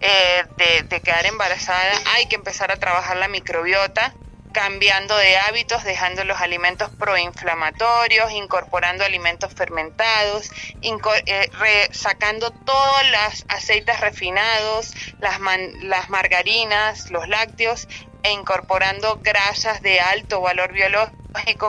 eh, 0.00 0.44
de, 0.88 1.00
quedar 1.00 1.26
embarazada 1.26 1.92
hay 2.14 2.26
que 2.26 2.34
empezar 2.34 2.72
a 2.72 2.76
trabajar 2.76 3.16
la 3.16 3.28
microbiota, 3.28 4.14
cambiando 4.52 5.16
de 5.16 5.36
hábitos, 5.38 5.84
dejando 5.84 6.24
los 6.24 6.40
alimentos 6.40 6.90
proinflamatorios, 6.98 8.32
incorporando 8.32 9.04
alimentos 9.04 9.54
fermentados, 9.54 10.50
inco- 10.82 11.22
eh, 11.26 11.88
sacando 11.92 12.50
todos 12.50 13.02
los 13.10 13.44
aceites 13.48 14.00
refinados, 14.00 14.92
las, 15.20 15.38
las 15.82 16.10
margarinas, 16.10 17.10
los 17.10 17.28
lácteos 17.28 17.88
e 18.24 18.32
incorporando 18.32 19.20
grasas 19.22 19.82
de 19.82 20.00
alto 20.00 20.40
valor 20.40 20.72
biológico 20.72 21.21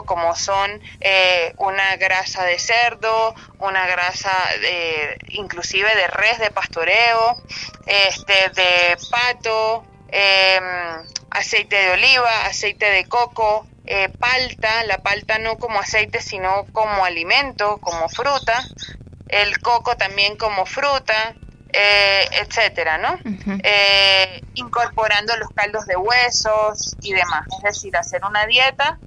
como 0.06 0.36
son 0.36 0.82
eh, 1.00 1.54
una 1.58 1.96
grasa 1.98 2.44
de 2.44 2.60
cerdo, 2.60 3.36
una 3.60 3.88
grasa 3.88 4.32
de, 4.62 5.18
inclusive 5.30 5.94
de 5.96 6.08
res 6.08 6.40
de 6.40 6.52
pastoreo, 6.52 7.36
este, 7.86 8.50
de 8.56 8.98
pato, 9.10 9.84
eh, 10.10 10.60
aceite 11.32 11.76
de 11.76 11.92
oliva, 11.92 12.46
aceite 12.46 12.90
de 12.90 13.06
coco, 13.06 13.66
eh, 13.86 14.10
palta, 14.10 14.84
la 14.86 15.00
palta 15.00 15.40
no 15.40 15.58
como 15.58 15.80
aceite 15.80 16.22
sino 16.22 16.66
como 16.72 17.04
alimento, 17.04 17.80
como 17.80 18.08
fruta, 18.08 18.64
el 19.28 19.60
coco 19.60 19.98
también 19.98 20.38
como 20.38 20.66
fruta, 20.66 21.36
eh, 21.74 22.26
etcétera, 22.34 23.00
¿no? 23.00 23.20
Eh, 23.64 24.44
incorporando 24.54 25.36
los 25.38 25.50
caldos 25.50 25.86
de 25.88 25.96
huesos 25.98 26.96
y 27.02 27.14
demás. 27.14 27.48
Es 27.58 27.64
decir, 27.64 27.98
hacer 27.98 28.24
una 28.24 28.46
dieta 28.46 29.00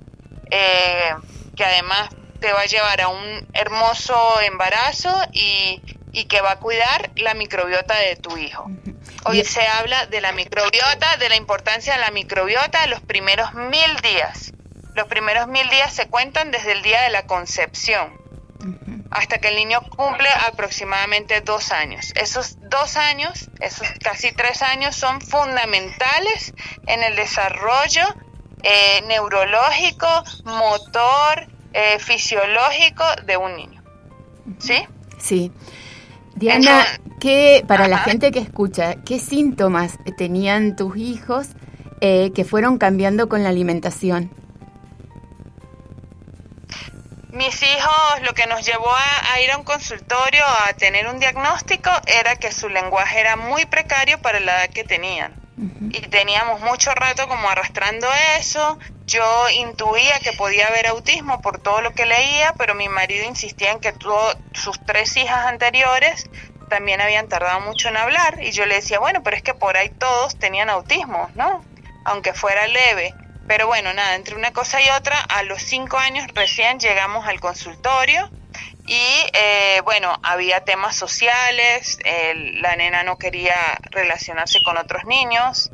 eh, 0.50 1.14
que 1.56 1.64
además 1.64 2.10
te 2.40 2.52
va 2.52 2.60
a 2.60 2.66
llevar 2.66 3.00
a 3.00 3.08
un 3.08 3.48
hermoso 3.54 4.40
embarazo 4.42 5.14
y, 5.32 5.80
y 6.12 6.24
que 6.26 6.40
va 6.40 6.52
a 6.52 6.58
cuidar 6.58 7.10
la 7.16 7.34
microbiota 7.34 7.96
de 7.96 8.16
tu 8.16 8.36
hijo. 8.36 8.70
Hoy 9.24 9.44
se 9.44 9.66
habla 9.66 10.06
de 10.06 10.20
la 10.20 10.32
microbiota, 10.32 11.16
de 11.16 11.28
la 11.28 11.36
importancia 11.36 11.94
de 11.94 12.00
la 12.00 12.10
microbiota 12.10 12.86
los 12.86 13.00
primeros 13.00 13.54
mil 13.54 13.96
días. 14.02 14.52
Los 14.94 15.08
primeros 15.08 15.48
mil 15.48 15.68
días 15.68 15.92
se 15.92 16.08
cuentan 16.08 16.50
desde 16.50 16.72
el 16.72 16.82
día 16.82 17.02
de 17.02 17.10
la 17.10 17.26
concepción 17.26 18.26
hasta 19.10 19.38
que 19.38 19.48
el 19.48 19.56
niño 19.56 19.80
cumple 19.82 20.28
aproximadamente 20.28 21.40
dos 21.40 21.72
años. 21.72 22.12
Esos 22.16 22.56
dos 22.68 22.96
años, 22.96 23.48
esos 23.60 23.88
casi 24.02 24.32
tres 24.32 24.62
años, 24.62 24.96
son 24.96 25.20
fundamentales 25.20 26.52
en 26.86 27.02
el 27.02 27.16
desarrollo 27.16 28.04
eh, 28.68 29.02
neurológico, 29.06 30.08
motor, 30.44 31.46
eh, 31.72 31.98
fisiológico 31.98 33.04
de 33.24 33.36
un 33.36 33.56
niño. 33.56 33.82
¿Sí? 34.58 34.84
Sí. 35.18 35.52
Diana, 36.34 36.56
Entonces- 36.86 37.00
¿qué, 37.20 37.64
para 37.66 37.88
la 37.88 37.98
gente 37.98 38.30
que 38.32 38.40
escucha, 38.40 38.96
¿qué 39.04 39.18
síntomas 39.18 39.98
tenían 40.18 40.76
tus 40.76 40.96
hijos 40.96 41.48
eh, 42.00 42.32
que 42.34 42.44
fueron 42.44 42.76
cambiando 42.78 43.28
con 43.28 43.42
la 43.42 43.48
alimentación? 43.50 44.30
Mis 47.32 47.62
hijos, 47.62 48.22
lo 48.22 48.32
que 48.32 48.46
nos 48.46 48.64
llevó 48.64 48.90
a, 48.90 49.32
a 49.34 49.40
ir 49.40 49.50
a 49.50 49.58
un 49.58 49.64
consultorio 49.64 50.42
a 50.66 50.72
tener 50.72 51.06
un 51.06 51.18
diagnóstico 51.18 51.90
era 52.06 52.36
que 52.36 52.50
su 52.50 52.68
lenguaje 52.68 53.20
era 53.20 53.36
muy 53.36 53.66
precario 53.66 54.18
para 54.22 54.40
la 54.40 54.62
edad 54.64 54.72
que 54.72 54.84
tenían. 54.84 55.34
Y 55.58 56.00
teníamos 56.08 56.60
mucho 56.60 56.90
rato 56.94 57.26
como 57.28 57.48
arrastrando 57.48 58.06
eso. 58.38 58.78
Yo 59.06 59.48
intuía 59.50 60.20
que 60.20 60.32
podía 60.32 60.66
haber 60.68 60.86
autismo 60.88 61.40
por 61.40 61.58
todo 61.58 61.80
lo 61.80 61.92
que 61.94 62.04
leía, 62.04 62.54
pero 62.58 62.74
mi 62.74 62.88
marido 62.88 63.24
insistía 63.24 63.70
en 63.72 63.80
que 63.80 63.92
todo- 63.92 64.38
sus 64.52 64.84
tres 64.84 65.16
hijas 65.16 65.46
anteriores 65.46 66.26
también 66.68 67.00
habían 67.00 67.28
tardado 67.28 67.60
mucho 67.60 67.88
en 67.88 67.96
hablar 67.96 68.36
y 68.42 68.50
yo 68.52 68.66
le 68.66 68.74
decía, 68.76 68.98
bueno, 68.98 69.22
pero 69.22 69.36
es 69.36 69.42
que 69.42 69.54
por 69.54 69.76
ahí 69.76 69.88
todos 69.90 70.36
tenían 70.38 70.68
autismo, 70.68 71.30
¿no? 71.34 71.64
Aunque 72.04 72.34
fuera 72.34 72.66
leve. 72.66 73.14
Pero 73.46 73.66
bueno, 73.68 73.92
nada, 73.94 74.16
entre 74.16 74.34
una 74.34 74.52
cosa 74.52 74.82
y 74.82 74.90
otra, 74.90 75.18
a 75.20 75.42
los 75.44 75.62
cinco 75.62 75.96
años 75.98 76.26
recién 76.34 76.80
llegamos 76.80 77.26
al 77.26 77.40
consultorio 77.40 78.28
y 78.86 79.26
eh, 79.32 79.80
bueno, 79.84 80.18
había 80.22 80.64
temas 80.64 80.96
sociales, 80.96 81.98
la 82.60 82.76
nena 82.76 83.02
no 83.02 83.18
quería 83.18 83.56
relacionarse 83.90 84.60
con 84.64 84.76
otros 84.76 85.04
niños, 85.04 85.70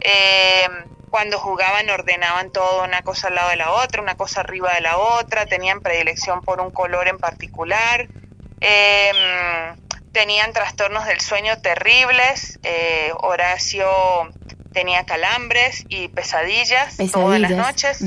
eh, 0.00 0.68
cuando 1.10 1.38
jugaban 1.38 1.88
ordenaban 1.88 2.50
todo 2.50 2.84
una 2.84 3.02
cosa 3.02 3.28
al 3.28 3.36
lado 3.36 3.50
de 3.50 3.56
la 3.56 3.72
otra, 3.72 4.02
una 4.02 4.16
cosa 4.16 4.40
arriba 4.40 4.74
de 4.74 4.80
la 4.80 4.98
otra, 4.98 5.46
tenían 5.46 5.80
predilección 5.80 6.42
por 6.42 6.60
un 6.60 6.70
color 6.70 7.08
en 7.08 7.18
particular, 7.18 8.08
eh, 8.60 9.12
tenían 10.12 10.52
trastornos 10.52 11.06
del 11.06 11.20
sueño 11.20 11.60
terribles, 11.60 12.58
eh, 12.62 13.12
Horacio 13.18 13.88
tenía 14.72 15.06
calambres 15.06 15.84
y 15.88 16.08
pesadillas, 16.08 16.96
todas 17.12 17.40
las 17.40 17.52
noches. 17.52 17.98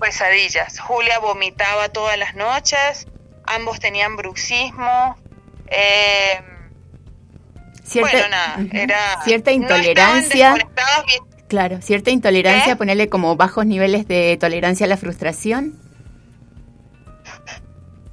Pesadillas. 0.00 0.80
Julia 0.80 1.18
vomitaba 1.20 1.88
todas 1.90 2.16
las 2.18 2.34
noches, 2.34 3.06
ambos 3.44 3.78
tenían 3.78 4.16
bruxismo. 4.16 5.16
Eh, 5.68 6.40
Cierta, 7.84 8.10
bueno, 8.12 8.28
nada, 8.28 8.54
ujú. 8.58 8.68
era... 8.72 9.22
cierta 9.24 9.50
no 9.52 9.62
estaban 9.62 9.82
intolerancia, 9.84 10.54
bien. 10.54 11.22
claro, 11.48 11.82
cierta 11.82 12.10
intolerancia, 12.10 12.72
¿Eh? 12.72 12.76
ponerle 12.76 13.08
como 13.08 13.34
bajos 13.36 13.66
niveles 13.66 14.06
de 14.08 14.36
tolerancia 14.40 14.86
a 14.86 14.88
la 14.88 14.96
frustración. 14.96 15.76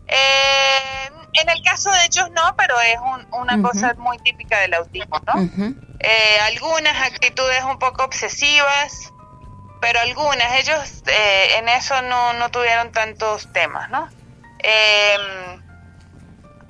Eh, 0.08 1.10
en 1.41 1.50
el 1.50 1.62
caso 1.63 1.91
de 1.91 2.06
ellos 2.06 2.30
no, 2.32 2.56
pero 2.58 2.76
es 2.82 2.97
un- 3.00 3.28
una 3.41 3.62
cosa 3.62 3.93
muy 3.97 4.17
típica 4.19 4.60
del 4.62 4.73
autismo, 4.76 5.21
¿no? 5.28 5.43
Eh, 6.00 6.39
algunas 6.47 7.00
actitudes 7.02 7.63
un 7.63 7.78
poco 7.78 8.04
obsesivas, 8.04 9.12
pero 9.81 9.99
algunas, 9.99 10.53
ellos 10.55 11.03
eh, 11.07 11.57
en 11.57 11.69
eso 11.69 12.01
no, 12.01 12.33
no 12.33 12.49
tuvieron 12.49 12.91
tantos 12.91 13.51
temas, 13.53 13.89
¿no? 13.89 14.09
Eh, 14.59 15.59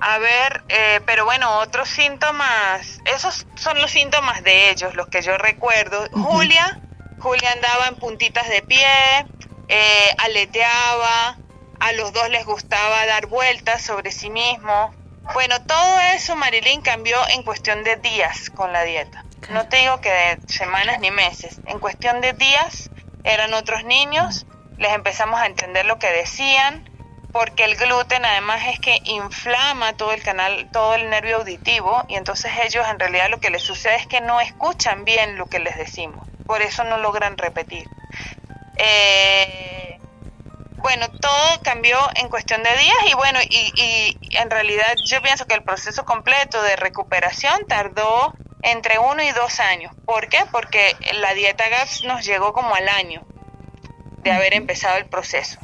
a 0.00 0.18
ver, 0.18 0.62
eh, 0.68 1.00
pero 1.06 1.24
bueno, 1.24 1.58
otros 1.58 1.88
síntomas, 1.88 3.00
esos 3.04 3.46
son 3.56 3.80
los 3.80 3.90
síntomas 3.90 4.42
de 4.44 4.70
ellos, 4.70 4.94
los 4.94 5.08
que 5.08 5.22
yo 5.22 5.36
recuerdo. 5.38 6.08
Julia, 6.12 6.80
Julia 7.18 7.52
andaba 7.52 7.88
en 7.88 7.96
puntitas 7.96 8.48
de 8.48 8.62
pie, 8.62 9.26
eh, 9.68 10.14
aleteaba, 10.18 11.38
a 11.80 11.92
los 11.92 12.12
dos 12.12 12.28
les 12.30 12.44
gustaba 12.44 13.06
dar 13.06 13.26
vueltas 13.26 13.82
sobre 13.82 14.12
sí 14.12 14.30
mismo. 14.30 14.92
Bueno, 15.34 15.60
todo 15.66 16.00
eso, 16.14 16.36
Marilyn, 16.36 16.80
cambió 16.80 17.18
en 17.30 17.42
cuestión 17.42 17.84
de 17.84 17.96
días 17.96 18.50
con 18.50 18.72
la 18.72 18.84
dieta. 18.84 19.24
No 19.50 19.68
te 19.68 19.78
digo 19.78 20.00
que 20.00 20.10
de 20.10 20.40
semanas 20.46 21.00
ni 21.00 21.10
meses. 21.10 21.60
En 21.66 21.78
cuestión 21.78 22.20
de 22.20 22.32
días 22.32 22.90
eran 23.24 23.54
otros 23.54 23.84
niños, 23.84 24.46
les 24.78 24.92
empezamos 24.92 25.40
a 25.40 25.46
entender 25.46 25.84
lo 25.84 25.98
que 25.98 26.08
decían, 26.08 26.88
porque 27.32 27.64
el 27.64 27.76
gluten 27.76 28.24
además 28.24 28.62
es 28.68 28.80
que 28.80 28.98
inflama 29.04 29.92
todo 29.94 30.12
el 30.12 30.22
canal, 30.22 30.68
todo 30.72 30.94
el 30.94 31.10
nervio 31.10 31.38
auditivo, 31.38 32.04
y 32.08 32.16
entonces 32.16 32.52
ellos 32.64 32.86
en 32.88 32.98
realidad 32.98 33.28
lo 33.30 33.38
que 33.38 33.50
les 33.50 33.62
sucede 33.62 33.96
es 33.96 34.06
que 34.06 34.20
no 34.20 34.40
escuchan 34.40 35.04
bien 35.04 35.36
lo 35.36 35.46
que 35.46 35.58
les 35.58 35.76
decimos. 35.76 36.26
Por 36.46 36.62
eso 36.62 36.84
no 36.84 36.98
logran 36.98 37.36
repetir. 37.36 37.86
Eh, 38.76 39.98
bueno, 40.76 41.10
todo 41.20 41.62
cambió 41.62 41.98
en 42.14 42.28
cuestión 42.28 42.62
de 42.62 42.70
días 42.76 42.96
y 43.10 43.14
bueno, 43.14 43.40
y, 43.42 43.72
y 43.74 44.36
en 44.36 44.48
realidad 44.48 44.94
yo 45.04 45.20
pienso 45.20 45.46
que 45.46 45.54
el 45.54 45.62
proceso 45.62 46.04
completo 46.04 46.62
de 46.62 46.76
recuperación 46.76 47.66
tardó 47.66 48.32
entre 48.62 48.98
uno 48.98 49.22
y 49.22 49.30
dos 49.32 49.60
años. 49.60 49.92
¿Por 50.04 50.28
qué? 50.28 50.38
Porque 50.50 50.96
la 51.20 51.34
dieta 51.34 51.68
GAPS 51.68 52.04
nos 52.04 52.24
llegó 52.24 52.52
como 52.52 52.74
al 52.74 52.88
año 52.88 53.24
de 54.22 54.32
haber 54.32 54.54
empezado 54.54 54.96
el 54.98 55.06
proceso. 55.06 55.58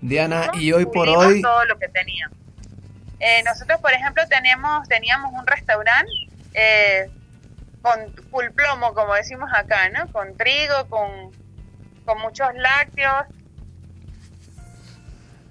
Diana, 0.00 0.50
y 0.54 0.72
hoy 0.72 0.86
por 0.86 1.08
hoy, 1.08 1.40
todo 1.40 1.64
lo 1.64 1.78
que 1.78 1.88
teníamos. 1.88 2.36
Eh, 3.20 3.42
nosotros, 3.44 3.80
por 3.80 3.92
ejemplo, 3.92 4.22
tenemos, 4.28 4.86
teníamos 4.88 5.32
un 5.32 5.46
restaurante 5.46 6.10
eh, 6.52 7.08
con 7.80 8.14
full 8.30 8.46
plomo, 8.54 8.92
como 8.92 9.14
decimos 9.14 9.48
acá, 9.54 9.88
¿no? 9.88 10.10
Con 10.12 10.36
trigo, 10.36 10.88
con, 10.88 11.30
con 12.04 12.20
muchos 12.20 12.48
lácteos. 12.54 13.26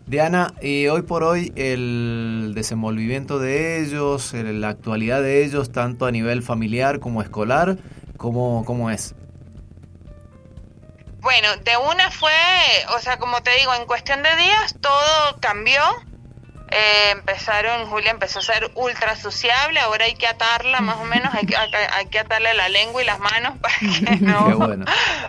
Diana, 0.05 0.53
y 0.61 0.87
hoy 0.87 1.01
por 1.01 1.23
hoy 1.23 1.53
el 1.55 2.42
desenvolvimiento 2.53 3.39
de 3.39 3.81
ellos, 3.81 4.33
el- 4.33 4.61
la 4.61 4.69
actualidad 4.69 5.21
de 5.21 5.43
ellos, 5.43 5.71
tanto 5.71 6.05
a 6.05 6.11
nivel 6.11 6.41
familiar 6.43 6.99
como 6.99 7.21
escolar, 7.21 7.77
¿cómo, 8.17 8.63
cómo 8.65 8.89
es? 8.89 9.15
Bueno, 11.21 11.47
de 11.63 11.77
una 11.77 12.11
fue, 12.11 12.31
o 12.95 12.99
sea, 12.99 13.17
como 13.17 13.41
te 13.41 13.51
digo, 13.55 13.73
en 13.75 13.85
cuestión 13.85 14.21
de 14.23 14.35
días 14.35 14.75
todo 14.81 15.37
cambió. 15.39 15.81
Eh, 16.75 17.11
empezaron, 17.11 17.85
Julia 17.87 18.09
empezó 18.11 18.39
a 18.39 18.41
ser 18.41 18.71
ultra 18.75 19.15
sociable, 19.15 19.79
ahora 19.79 20.05
hay 20.05 20.15
que 20.15 20.25
atarla 20.25 20.81
más 20.81 20.97
o 20.97 21.05
menos, 21.05 21.31
hay 21.33 21.45
que, 21.45 21.55
hay, 21.55 21.69
hay 21.93 22.07
que 22.07 22.17
atarle 22.17 22.51
la 22.55 22.67
lengua 22.67 23.03
y 23.03 23.05
las 23.05 23.19
manos 23.19 23.59
para 23.59 23.75
que 23.77 24.15
no, 24.21 24.57
bueno. 24.57 24.83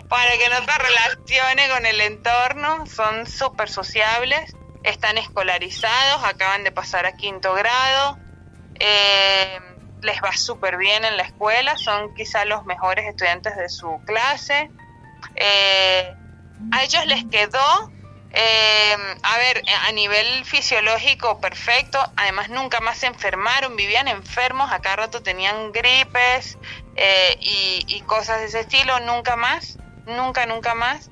para 0.09 0.31
que 0.31 0.49
no 0.49 0.55
se 0.65 0.77
relacione 0.79 1.69
con 1.69 1.85
el 1.85 2.01
entorno, 2.01 2.85
son 2.87 3.27
súper 3.27 3.69
sociables, 3.69 4.55
están 4.85 5.17
escolarizados, 5.17 6.23
acaban 6.23 6.63
de 6.63 6.71
pasar 6.71 7.05
a 7.05 7.13
quinto 7.13 7.53
grado, 7.53 8.19
eh, 8.79 9.59
les 10.01 10.21
va 10.21 10.31
súper 10.31 10.77
bien 10.77 11.03
en 11.03 11.17
la 11.17 11.23
escuela, 11.23 11.75
son 11.77 12.13
quizá 12.13 12.45
los 12.45 12.65
mejores 12.65 13.05
estudiantes 13.07 13.55
de 13.57 13.67
su 13.69 14.01
clase. 14.05 14.71
Eh, 15.35 16.15
a 16.71 16.83
ellos 16.83 17.05
les 17.07 17.25
quedó, 17.25 17.91
eh, 18.31 18.95
a 19.23 19.37
ver, 19.37 19.63
a 19.87 19.91
nivel 19.91 20.45
fisiológico 20.45 21.39
perfecto, 21.41 21.99
además 22.15 22.49
nunca 22.49 22.79
más 22.79 22.99
se 22.99 23.07
enfermaron, 23.07 23.75
vivían 23.75 24.07
enfermos, 24.07 24.71
a 24.71 24.79
cada 24.79 24.97
rato 24.97 25.23
tenían 25.23 25.71
gripes 25.71 26.57
eh, 26.95 27.37
y, 27.41 27.85
y 27.87 28.01
cosas 28.01 28.39
de 28.39 28.45
ese 28.45 28.59
estilo, 28.61 28.99
nunca 28.99 29.35
más, 29.35 29.79
nunca, 30.05 30.45
nunca 30.45 30.75
más. 30.75 31.09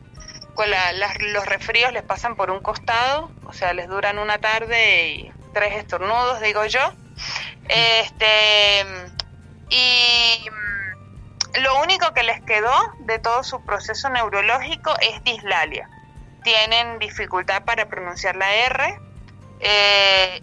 Con 0.55 0.69
la- 0.69 0.93
los 0.93 1.45
resfríos 1.47 1.91
les 1.93 2.03
pasan 2.03 2.35
por 2.35 2.51
un 2.51 2.61
costado, 2.61 3.31
o 3.45 3.53
sea, 3.53 3.73
les 3.73 3.87
duran 3.87 4.19
una 4.19 4.37
tarde 4.39 5.07
y 5.07 5.31
tres 5.53 5.73
estornudos, 5.75 6.41
digo 6.41 6.65
yo. 6.65 6.93
Este, 7.67 8.85
y 9.69 10.45
lo 11.59 11.81
único 11.81 12.13
que 12.13 12.23
les 12.23 12.41
quedó 12.41 12.73
de 12.99 13.19
todo 13.19 13.43
su 13.43 13.63
proceso 13.65 14.09
neurológico 14.09 14.93
es 15.01 15.23
dislalia. 15.23 15.89
Tienen 16.43 16.99
dificultad 16.99 17.63
para 17.63 17.87
pronunciar 17.87 18.35
la 18.35 18.53
R. 18.53 18.99
eh, 19.65 20.41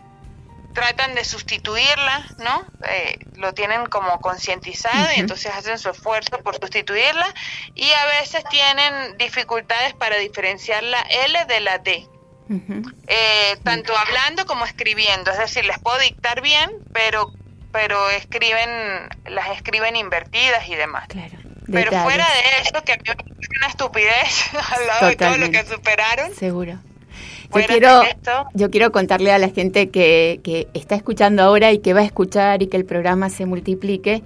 tratan 0.72 1.14
de 1.14 1.24
sustituirla, 1.24 2.26
¿no? 2.38 2.64
Eh, 2.88 3.18
lo 3.34 3.52
tienen 3.54 3.86
como 3.86 4.20
concientizado 4.20 5.08
y 5.16 5.20
entonces 5.20 5.52
hacen 5.54 5.78
su 5.78 5.90
esfuerzo 5.90 6.38
por 6.38 6.56
sustituirla 6.56 7.26
y 7.74 7.90
a 7.90 8.20
veces 8.20 8.44
tienen 8.50 9.16
dificultades 9.18 9.94
para 9.94 10.16
diferenciar 10.16 10.82
la 10.82 11.00
L 11.02 11.44
de 11.46 11.60
la 11.60 11.78
D, 11.78 12.08
eh, 13.06 13.56
tanto 13.64 13.96
hablando 13.96 14.46
como 14.46 14.64
escribiendo, 14.64 15.30
es 15.30 15.38
decir, 15.38 15.64
les 15.64 15.78
puedo 15.78 15.98
dictar 15.98 16.40
bien, 16.40 16.70
pero 16.92 17.32
pero 17.72 18.10
escriben 18.10 19.08
las 19.26 19.50
escriben 19.50 19.94
invertidas 19.94 20.68
y 20.68 20.74
demás. 20.74 21.06
Claro. 21.06 21.38
Pero 21.70 21.92
fuera 22.02 22.26
de 22.26 22.62
eso, 22.62 22.82
que 22.84 22.92
a 22.92 22.96
mí 22.96 23.02
me 23.06 23.14
parece 23.14 23.46
una 23.58 23.68
estupidez 23.68 24.54
al 24.72 24.86
lado 24.86 25.06
de 25.06 25.16
todo 25.16 25.36
lo 25.36 25.50
que 25.50 25.64
superaron, 25.64 26.34
Seguro. 26.34 26.80
Yo 27.54 27.66
quiero, 27.66 28.02
yo 28.54 28.70
quiero 28.70 28.92
contarle 28.92 29.32
a 29.32 29.38
la 29.38 29.48
gente 29.48 29.90
que, 29.90 30.40
que 30.42 30.68
está 30.74 30.94
escuchando 30.94 31.42
ahora 31.42 31.72
y 31.72 31.78
que 31.78 31.92
va 31.94 32.00
a 32.00 32.04
escuchar 32.04 32.62
y 32.62 32.68
que 32.68 32.76
el 32.76 32.84
programa 32.84 33.28
se 33.28 33.46
multiplique, 33.46 34.22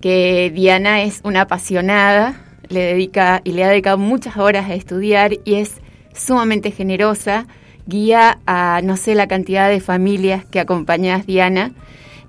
que 0.00 0.52
Diana 0.54 1.02
es 1.02 1.20
una 1.24 1.42
apasionada, 1.42 2.40
le 2.68 2.80
dedica 2.80 3.40
y 3.44 3.52
le 3.52 3.64
ha 3.64 3.68
dedicado 3.68 3.98
muchas 3.98 4.36
horas 4.36 4.68
a 4.68 4.74
estudiar 4.74 5.32
y 5.44 5.54
es 5.54 5.80
sumamente 6.14 6.70
generosa, 6.70 7.46
guía 7.86 8.38
a 8.46 8.80
no 8.84 8.96
sé 8.96 9.14
la 9.14 9.28
cantidad 9.28 9.70
de 9.70 9.80
familias 9.80 10.44
que 10.44 10.60
acompañas 10.60 11.26
Diana. 11.26 11.72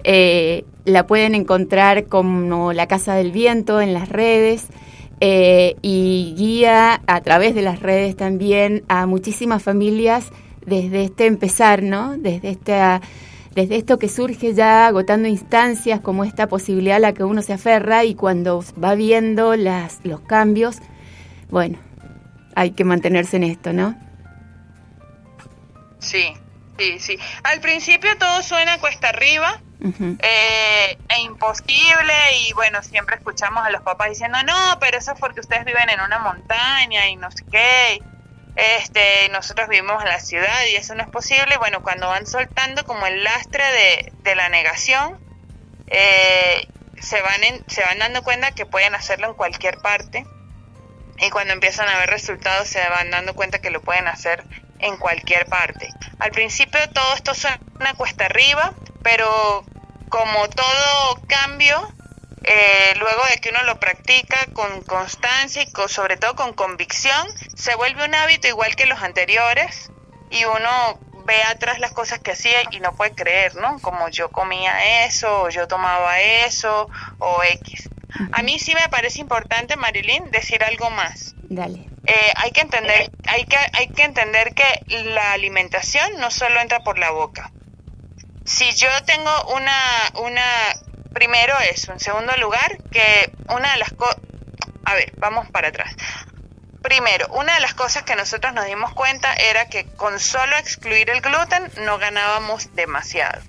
Eh, 0.03 0.63
la 0.85 1.05
pueden 1.05 1.35
encontrar 1.35 2.05
como 2.05 2.71
La 2.71 2.87
Casa 2.87 3.13
del 3.15 3.31
Viento 3.31 3.81
en 3.81 3.93
las 3.93 4.07
redes 4.07 4.67
eh, 5.21 5.75
y 5.81 6.33
guía 6.37 7.01
a 7.07 7.21
través 7.21 7.55
de 7.55 7.61
las 7.61 7.79
redes 7.81 8.15
también 8.15 8.83
a 8.87 9.05
muchísimas 9.05 9.61
familias 9.61 10.31
desde 10.65 11.03
este 11.03 11.25
empezar, 11.25 11.83
¿no? 11.83 12.17
Desde 12.17 12.49
esta 12.49 13.01
desde 13.55 13.77
esto 13.77 13.97
que 13.97 14.07
surge 14.07 14.53
ya 14.53 14.87
agotando 14.87 15.27
instancias 15.27 15.99
como 15.99 16.23
esta 16.23 16.47
posibilidad 16.47 16.97
a 16.97 16.99
la 16.99 17.13
que 17.13 17.23
uno 17.23 17.41
se 17.41 17.53
aferra 17.53 18.05
y 18.05 18.15
cuando 18.15 18.63
va 18.81 18.95
viendo 18.95 19.55
las, 19.55 19.99
los 20.03 20.21
cambios, 20.21 20.77
bueno, 21.49 21.79
hay 22.55 22.71
que 22.71 22.83
mantenerse 22.83 23.37
en 23.37 23.43
esto, 23.43 23.73
¿no? 23.73 23.95
sí, 25.99 26.33
sí, 26.79 26.99
sí. 26.99 27.19
Al 27.43 27.59
principio 27.61 28.17
todo 28.17 28.41
suena 28.41 28.79
cuesta 28.79 29.09
arriba, 29.09 29.51
eh, 30.21 30.97
e 31.09 31.19
imposible 31.21 32.13
y 32.47 32.53
bueno, 32.53 32.81
siempre 32.83 33.15
escuchamos 33.17 33.65
a 33.65 33.69
los 33.69 33.81
papás 33.81 34.09
diciendo, 34.09 34.41
no, 34.43 34.77
pero 34.79 34.97
eso 34.97 35.13
es 35.13 35.19
porque 35.19 35.39
ustedes 35.41 35.63
viven 35.65 35.89
en 35.89 35.99
una 36.01 36.19
montaña 36.19 37.07
y 37.07 37.15
no 37.15 37.29
sé 37.31 37.43
qué, 37.51 38.01
este, 38.55 39.29
nosotros 39.29 39.69
vivimos 39.69 40.01
en 40.03 40.09
la 40.09 40.19
ciudad 40.19 40.65
y 40.71 40.75
eso 40.75 40.93
no 40.95 41.03
es 41.03 41.09
posible. 41.09 41.57
Bueno, 41.57 41.81
cuando 41.81 42.07
van 42.09 42.25
soltando 42.27 42.83
como 42.85 43.05
el 43.07 43.23
lastre 43.23 43.63
de, 43.71 44.13
de 44.23 44.35
la 44.35 44.49
negación, 44.49 45.17
eh, 45.87 46.69
se, 46.95 47.21
van 47.21 47.43
en- 47.43 47.63
se 47.69 47.81
van 47.83 47.99
dando 47.99 48.21
cuenta 48.23 48.51
que 48.51 48.65
pueden 48.65 48.95
hacerlo 48.95 49.27
en 49.27 49.33
cualquier 49.35 49.77
parte 49.77 50.25
y 51.21 51.29
cuando 51.29 51.53
empiezan 51.53 51.87
a 51.87 51.97
ver 51.99 52.09
resultados 52.09 52.67
se 52.67 52.85
van 52.89 53.11
dando 53.11 53.33
cuenta 53.35 53.59
que 53.59 53.69
lo 53.69 53.81
pueden 53.81 54.07
hacer 54.07 54.45
en 54.79 54.97
cualquier 54.97 55.47
parte. 55.47 55.89
Al 56.19 56.31
principio 56.31 56.79
todo 56.91 57.13
esto 57.13 57.33
suena 57.33 57.93
cuesta 57.97 58.25
arriba, 58.25 58.73
pero 59.01 59.63
como 60.07 60.49
todo 60.49 61.23
cambio, 61.27 61.77
eh, 62.43 62.93
luego 62.97 63.25
de 63.25 63.37
que 63.37 63.49
uno 63.49 63.63
lo 63.63 63.79
practica 63.79 64.37
con 64.53 64.81
constancia 64.83 65.61
y 65.61 65.71
co- 65.71 65.87
sobre 65.87 66.17
todo 66.17 66.35
con 66.35 66.53
convicción, 66.53 67.27
se 67.55 67.75
vuelve 67.75 68.05
un 68.05 68.15
hábito 68.15 68.47
igual 68.47 68.75
que 68.75 68.85
los 68.85 69.01
anteriores 69.01 69.91
y 70.29 70.45
uno 70.45 70.99
ve 71.25 71.43
atrás 71.43 71.79
las 71.79 71.91
cosas 71.91 72.19
que 72.19 72.31
hacía 72.31 72.57
y 72.71 72.79
no 72.79 72.95
puede 72.95 73.13
creer, 73.13 73.55
¿no? 73.55 73.79
Como 73.81 74.07
yo 74.09 74.31
comía 74.31 75.05
eso, 75.05 75.43
o 75.43 75.49
yo 75.49 75.67
tomaba 75.67 76.19
eso, 76.21 76.89
o 77.17 77.43
X. 77.43 77.91
A 78.31 78.41
mí 78.41 78.57
sí 78.59 78.73
me 78.73 78.89
parece 78.89 79.21
importante, 79.21 79.75
Marilyn, 79.75 80.31
decir 80.31 80.63
algo 80.63 80.89
más. 80.89 81.35
Dale. 81.43 81.88
Eh, 82.05 82.31
hay 82.35 82.51
que 82.51 82.61
entender, 82.61 83.11
hay 83.27 83.45
que, 83.45 83.57
hay 83.73 83.87
que 83.89 84.03
entender 84.03 84.53
que 84.53 84.65
la 85.05 85.33
alimentación 85.33 86.17
no 86.17 86.31
solo 86.31 86.59
entra 86.59 86.79
por 86.79 86.97
la 86.97 87.11
boca. 87.11 87.51
Si 88.45 88.71
yo 88.73 88.89
tengo 89.05 89.31
una, 89.53 90.11
una, 90.21 90.43
primero 91.13 91.53
eso, 91.71 91.91
en 91.91 91.99
segundo 91.99 92.35
lugar, 92.37 92.77
que 92.91 93.31
una 93.47 93.73
de 93.73 93.77
las 93.77 93.93
cosas, 93.93 94.17
a 94.85 94.95
ver, 94.95 95.13
vamos 95.17 95.49
para 95.51 95.67
atrás. 95.67 95.95
Primero, 96.81 97.27
una 97.33 97.55
de 97.55 97.59
las 97.59 97.73
cosas 97.73 98.03
que 98.03 98.15
nosotros 98.15 98.53
nos 98.53 98.65
dimos 98.65 98.93
cuenta 98.93 99.33
era 99.33 99.67
que 99.67 99.85
con 99.85 100.19
solo 100.19 100.55
excluir 100.57 101.09
el 101.09 101.21
gluten 101.21 101.69
no 101.81 101.97
ganábamos 101.97 102.73
demasiado. 102.73 103.41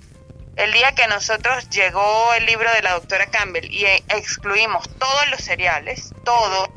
El 0.57 0.73
día 0.73 0.93
que 0.93 1.07
nosotros 1.07 1.69
llegó 1.69 2.33
el 2.33 2.45
libro 2.45 2.71
de 2.73 2.81
la 2.81 2.91
doctora 2.91 3.27
Campbell 3.27 3.71
y 3.71 3.85
eh, 3.85 4.03
excluimos 4.09 4.87
todos 4.99 5.29
los 5.29 5.41
cereales, 5.41 6.13
todo, 6.25 6.67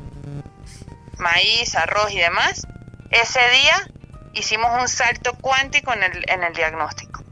maíz, 1.19 1.75
arroz 1.75 2.11
y 2.11 2.19
demás, 2.19 2.67
ese 3.11 3.39
día 3.49 3.87
hicimos 4.33 4.71
un 4.79 4.87
salto 4.87 5.35
cuántico 5.35 5.93
en 5.93 6.03
el, 6.03 6.29
en 6.29 6.43
el 6.43 6.53
diagnóstico. 6.53 7.23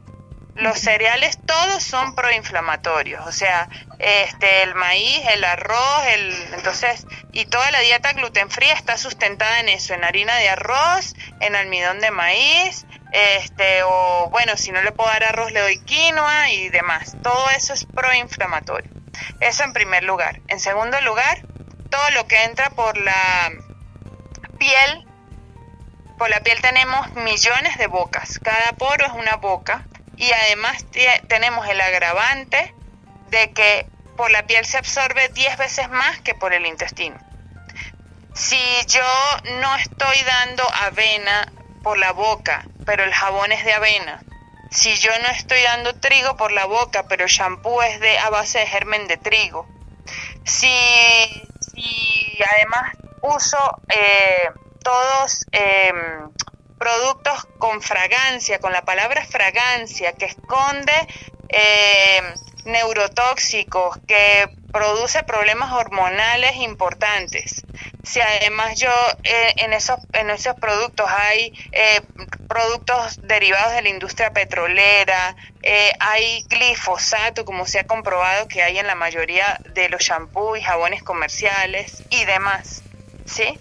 Los 0.55 0.79
cereales 0.79 1.39
todos 1.47 1.81
son 1.81 2.13
proinflamatorios, 2.13 3.25
o 3.25 3.31
sea, 3.31 3.67
este 3.97 4.61
el 4.61 4.75
maíz, 4.75 5.21
el 5.31 5.43
arroz, 5.43 6.05
el 6.13 6.31
entonces 6.53 7.07
y 7.31 7.45
toda 7.45 7.71
la 7.71 7.79
dieta 7.79 8.13
gluten 8.13 8.51
fría 8.51 8.73
está 8.73 8.97
sustentada 8.97 9.61
en 9.61 9.69
eso, 9.69 9.95
en 9.95 10.03
harina 10.03 10.35
de 10.35 10.49
arroz, 10.49 11.15
en 11.39 11.55
almidón 11.55 11.99
de 12.01 12.11
maíz, 12.11 12.85
este 13.11 13.81
o 13.83 14.29
bueno, 14.29 14.55
si 14.55 14.71
no 14.71 14.83
le 14.83 14.91
puedo 14.91 15.09
dar 15.09 15.23
arroz 15.23 15.51
le 15.51 15.59
doy 15.59 15.79
quinoa 15.79 16.51
y 16.51 16.69
demás. 16.69 17.15
Todo 17.23 17.49
eso 17.49 17.73
es 17.73 17.85
proinflamatorio. 17.85 18.91
Eso 19.39 19.63
en 19.63 19.73
primer 19.73 20.03
lugar. 20.03 20.39
En 20.47 20.59
segundo 20.59 20.99
lugar, 21.01 21.45
todo 21.89 22.09
lo 22.11 22.27
que 22.27 22.43
entra 22.43 22.69
por 22.71 22.97
la 22.97 23.51
piel, 24.63 25.05
por 26.17 26.29
la 26.29 26.39
piel 26.39 26.61
tenemos 26.61 27.11
millones 27.15 27.77
de 27.77 27.87
bocas. 27.87 28.39
Cada 28.39 28.71
poro 28.73 29.05
es 29.05 29.11
una 29.11 29.35
boca 29.35 29.85
y 30.15 30.31
además 30.31 30.85
tenemos 31.27 31.67
el 31.67 31.81
agravante 31.81 32.73
de 33.29 33.51
que 33.51 33.85
por 34.15 34.31
la 34.31 34.47
piel 34.47 34.65
se 34.65 34.77
absorbe 34.77 35.27
10 35.29 35.57
veces 35.57 35.89
más 35.89 36.21
que 36.21 36.33
por 36.33 36.53
el 36.53 36.65
intestino. 36.65 37.17
Si 38.33 38.57
yo 38.87 39.03
no 39.59 39.75
estoy 39.75 40.17
dando 40.25 40.63
avena 40.73 41.51
por 41.83 41.97
la 41.97 42.13
boca, 42.13 42.65
pero 42.85 43.03
el 43.03 43.13
jabón 43.13 43.51
es 43.51 43.65
de 43.65 43.73
avena, 43.73 44.23
si 44.71 44.95
yo 44.95 45.11
no 45.19 45.27
estoy 45.27 45.61
dando 45.61 45.93
trigo 45.99 46.37
por 46.37 46.53
la 46.53 46.65
boca, 46.65 47.03
pero 47.09 47.25
el 47.25 47.29
shampoo 47.29 47.83
es 47.83 47.99
de 47.99 48.17
a 48.17 48.29
base 48.29 48.59
de 48.59 48.67
germen 48.67 49.07
de 49.07 49.17
trigo, 49.17 49.67
si, 50.45 50.73
si 51.75 52.39
además 52.55 52.93
uso 53.23 53.57
eh, 53.89 54.49
todos 54.83 55.45
eh, 55.51 55.91
productos 56.77 57.45
con 57.57 57.81
fragancia, 57.81 58.59
con 58.59 58.73
la 58.73 58.83
palabra 58.83 59.25
fragancia, 59.25 60.13
que 60.13 60.25
esconde 60.25 60.93
eh, 61.49 62.21
neurotóxicos, 62.65 63.97
que 64.07 64.49
produce 64.71 65.23
problemas 65.23 65.71
hormonales 65.71 66.55
importantes. 66.57 67.63
Si 68.03 68.19
además 68.19 68.77
yo 68.79 68.91
eh, 69.23 69.53
en 69.57 69.71
esos 69.71 69.97
en 70.13 70.29
esos 70.29 70.55
productos 70.55 71.09
hay 71.09 71.53
eh, 71.71 72.01
productos 72.49 73.19
derivados 73.21 73.73
de 73.73 73.81
la 73.81 73.89
industria 73.89 74.31
petrolera, 74.31 75.35
eh, 75.61 75.91
hay 75.99 76.43
glifosato, 76.49 77.45
como 77.45 77.65
se 77.65 77.79
ha 77.79 77.85
comprobado 77.85 78.47
que 78.47 78.61
hay 78.61 78.77
en 78.77 78.87
la 78.87 78.95
mayoría 78.95 79.59
de 79.73 79.89
los 79.89 80.01
shampoos 80.01 80.59
y 80.59 80.61
jabones 80.61 81.03
comerciales 81.03 82.03
y 82.09 82.25
demás, 82.25 82.82
¿sí? 83.25 83.57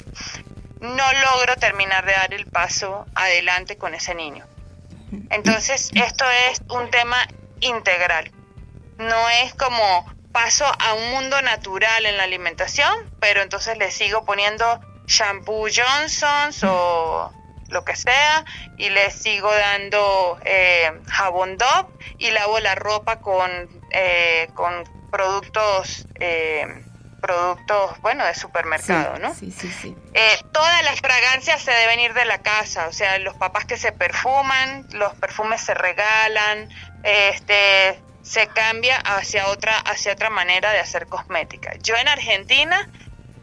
No 0.80 1.12
logro 1.12 1.56
terminar 1.56 2.04
de 2.04 2.12
dar 2.12 2.34
el 2.34 2.46
paso 2.46 3.06
adelante 3.14 3.76
con 3.76 3.94
ese 3.94 4.14
niño. 4.14 4.46
Entonces, 5.30 5.90
esto 5.94 6.24
es 6.48 6.60
un 6.70 6.90
tema 6.90 7.16
integral. 7.60 8.30
No 8.98 9.28
es 9.44 9.54
como 9.54 10.06
paso 10.32 10.64
a 10.64 10.94
un 10.94 11.10
mundo 11.10 11.40
natural 11.42 12.06
en 12.06 12.16
la 12.16 12.24
alimentación, 12.24 12.92
pero 13.20 13.42
entonces 13.42 13.76
le 13.76 13.90
sigo 13.90 14.24
poniendo 14.24 14.80
shampoo 15.06 15.68
Johnson's 15.74 16.64
o 16.64 17.30
lo 17.68 17.84
que 17.84 17.96
sea 17.96 18.44
y 18.76 18.90
le 18.90 19.10
sigo 19.10 19.52
dando 19.52 20.38
eh, 20.44 20.90
jabón 21.06 21.56
Dove 21.56 21.88
y 22.18 22.30
lavo 22.30 22.60
la 22.60 22.74
ropa 22.74 23.20
con, 23.20 23.50
eh, 23.90 24.48
con 24.54 24.84
productos 25.10 26.06
eh, 26.20 26.66
productos 27.22 27.98
bueno 28.02 28.26
de 28.26 28.34
supermercado, 28.34 29.16
sí, 29.16 29.22
¿no? 29.22 29.34
Sí, 29.34 29.52
sí, 29.52 29.72
sí. 29.72 29.96
Eh, 30.12 30.38
todas 30.52 30.82
las 30.82 31.00
fragancias 31.00 31.62
se 31.62 31.70
deben 31.70 32.00
ir 32.00 32.12
de 32.12 32.26
la 32.26 32.42
casa, 32.42 32.88
o 32.88 32.92
sea, 32.92 33.18
los 33.18 33.34
papás 33.36 33.64
que 33.64 33.78
se 33.78 33.92
perfuman, 33.92 34.86
los 34.92 35.14
perfumes 35.14 35.62
se 35.62 35.72
regalan, 35.72 36.68
este, 37.04 37.98
se 38.22 38.48
cambia 38.48 38.96
hacia 38.96 39.46
otra, 39.46 39.78
hacia 39.78 40.12
otra 40.12 40.30
manera 40.30 40.72
de 40.72 40.80
hacer 40.80 41.06
cosmética. 41.06 41.72
Yo 41.82 41.94
en 41.96 42.08
Argentina 42.08 42.88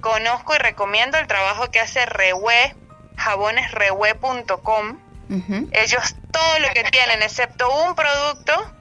conozco 0.01 0.53
y 0.53 0.57
recomiendo 0.57 1.17
el 1.17 1.27
trabajo 1.27 1.71
que 1.71 1.79
hace 1.79 2.05
Rewe, 2.05 2.75
jabonesrewe.com. 3.15 4.99
Ujú. 5.29 5.69
Ellos 5.71 6.15
todo 6.31 6.59
lo 6.59 6.69
que 6.73 6.83
tienen, 6.85 7.21
excepto 7.21 7.69
un 7.85 7.95
producto, 7.95 8.75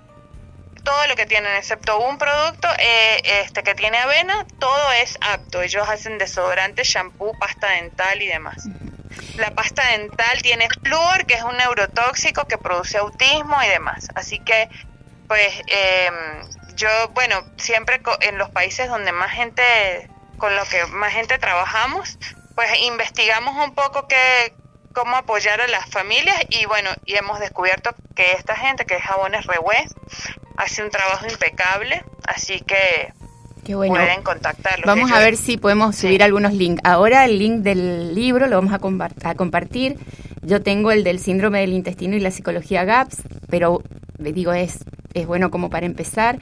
todo 0.89 1.07
lo 1.07 1.17
que 1.17 1.27
tienen, 1.27 1.55
excepto 1.55 2.01
un 2.01 2.17
producto 2.17 2.67
eh, 2.79 3.21
este 3.43 3.63
que 3.63 3.75
tiene 3.75 3.99
avena, 3.99 4.47
todo 4.59 4.93
es 4.93 5.19
apto. 5.21 5.61
Ellos 5.61 5.87
hacen 5.87 6.17
desodorante, 6.17 6.83
shampoo, 6.83 7.39
pasta 7.39 7.69
dental 7.73 8.23
y 8.23 8.27
demás. 8.27 8.65
La 9.37 9.51
pasta 9.51 9.87
dental 9.91 10.41
tiene 10.41 10.67
flúor, 10.83 11.27
que 11.27 11.35
es 11.35 11.43
un 11.43 11.59
neurotóxico 11.59 12.47
que 12.47 12.57
produce 12.57 12.97
autismo 12.97 13.63
y 13.63 13.69
demás. 13.69 14.09
Así 14.15 14.39
que, 14.39 14.71
pues, 15.27 15.61
eh, 15.67 16.11
yo, 16.75 16.89
bueno, 17.13 17.45
siempre 17.59 18.01
en 18.23 18.39
los 18.39 18.49
países 18.49 18.89
donde 18.89 19.13
más 19.13 19.33
gente, 19.33 20.09
con 20.39 20.57
lo 20.57 20.65
que 20.65 20.87
más 20.87 21.13
gente 21.13 21.37
trabajamos, 21.37 22.19
pues 22.55 22.71
investigamos 22.81 23.63
un 23.63 23.75
poco 23.75 24.09
qué, 24.09 24.55
cómo 24.95 25.19
apoyar 25.19 25.61
a 25.61 25.67
las 25.67 25.85
familias 25.91 26.39
y 26.49 26.65
bueno, 26.65 26.89
y 27.05 27.15
hemos 27.17 27.41
descubierto 27.41 27.95
que 28.17 28.33
esta 28.33 28.57
gente, 28.57 28.87
que 28.87 28.97
es 28.97 29.03
Jabones 29.03 29.45
Rewe, 29.45 29.87
hace 30.59 30.83
un 30.85 30.91
trabajo 30.91 31.27
impecable, 31.31 32.03
así 32.27 32.61
que 32.61 33.13
bueno. 33.75 33.95
pueden 33.95 34.23
contactarlos. 34.23 34.87
Vamos 34.87 35.11
a 35.13 35.19
ver 35.21 35.37
si 35.37 35.57
podemos 35.57 35.95
Sí. 35.97 36.07
subir 36.09 36.23
algunos 36.23 36.53
links. 36.55 36.81
Ahora 36.85 37.25
el 37.25 37.39
link 37.39 37.63
del 37.63 38.15
libro 38.15 38.47
lo 38.47 38.57
vamos 38.57 38.73
a, 38.73 38.79
compa- 38.81 39.13
a 39.25 39.35
compartir. 39.35 39.97
Yo 40.43 40.63
tengo 40.63 40.91
el 40.93 41.05
del 41.05 41.19
síndrome 41.19 41.61
del 41.61 41.73
intestino 41.73 42.17
y 42.17 42.21
la 42.21 42.31
psicología 42.31 42.85
GAPS, 42.85 43.19
pero 43.51 43.83
le 44.19 44.33
digo 44.33 44.53
es 44.53 44.79
es 45.15 45.27
bueno 45.27 45.51
como 45.51 45.71
para 45.71 45.87
empezar 45.87 46.39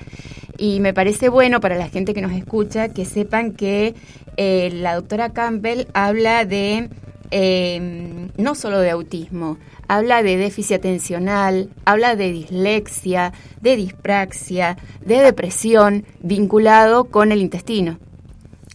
y 0.59 0.81
me 0.81 0.93
parece 0.93 1.29
bueno 1.29 1.61
para 1.61 1.77
la 1.77 1.89
gente 1.89 2.15
que 2.15 2.21
nos 2.21 2.33
escucha 2.33 2.89
que 2.89 3.05
sepan 3.05 3.53
que 3.53 3.95
eh, 4.37 4.71
la 4.73 4.95
doctora 4.95 5.33
Campbell 5.33 5.87
habla 5.95 6.45
de 6.45 6.89
eh, 7.31 8.29
no 8.37 8.55
solo 8.55 8.81
de 8.81 8.91
autismo, 8.91 9.59
habla 9.89 10.23
de 10.23 10.37
déficit 10.37 10.77
atencional, 10.77 11.71
habla 11.85 12.17
de 12.17 12.33
dislexia, 12.33 13.33
de 13.61 13.77
dispraxia, 13.77 14.77
de 15.01 15.21
depresión 15.21 16.07
vinculado 16.21 17.05
con 17.05 17.33
el 17.33 17.41
intestino. 17.41 17.99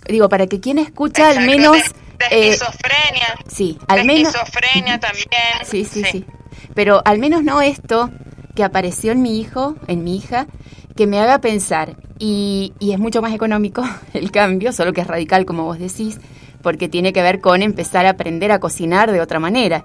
Digo, 0.07 0.29
para 0.29 0.47
que 0.47 0.59
quien 0.59 0.77
escucha 0.79 1.29
al 1.29 1.45
menos... 1.45 1.77
de, 1.77 2.27
de 2.29 2.35
eh, 2.35 2.49
esquizofrenia. 2.49 3.35
sí, 3.47 3.77
al 3.87 4.05
menos... 4.05 4.33
esquizofrenia 4.33 4.99
también. 4.99 5.25
Sí, 5.65 5.85
sí, 5.85 6.03
sí. 6.03 6.25
Pero 6.73 7.01
al 7.05 7.19
menos 7.19 7.43
no 7.43 7.61
esto 7.61 8.09
que 8.55 8.63
apareció 8.63 9.11
en 9.11 9.21
mi 9.21 9.39
hijo, 9.39 9.75
en 9.87 10.03
mi 10.03 10.17
hija, 10.17 10.47
que 10.95 11.07
me 11.07 11.19
haga 11.19 11.39
pensar. 11.39 11.95
Y, 12.19 12.73
y 12.79 12.91
es 12.91 12.99
mucho 12.99 13.21
más 13.21 13.33
económico 13.33 13.83
el 14.13 14.31
cambio, 14.31 14.71
solo 14.71 14.93
que 14.93 15.01
es 15.01 15.07
radical, 15.07 15.45
como 15.45 15.63
vos 15.63 15.79
decís, 15.79 16.19
porque 16.61 16.87
tiene 16.89 17.13
que 17.13 17.21
ver 17.21 17.41
con 17.41 17.61
empezar 17.61 18.05
a 18.05 18.11
aprender 18.11 18.51
a 18.51 18.59
cocinar 18.59 19.11
de 19.11 19.21
otra 19.21 19.39
manera. 19.39 19.83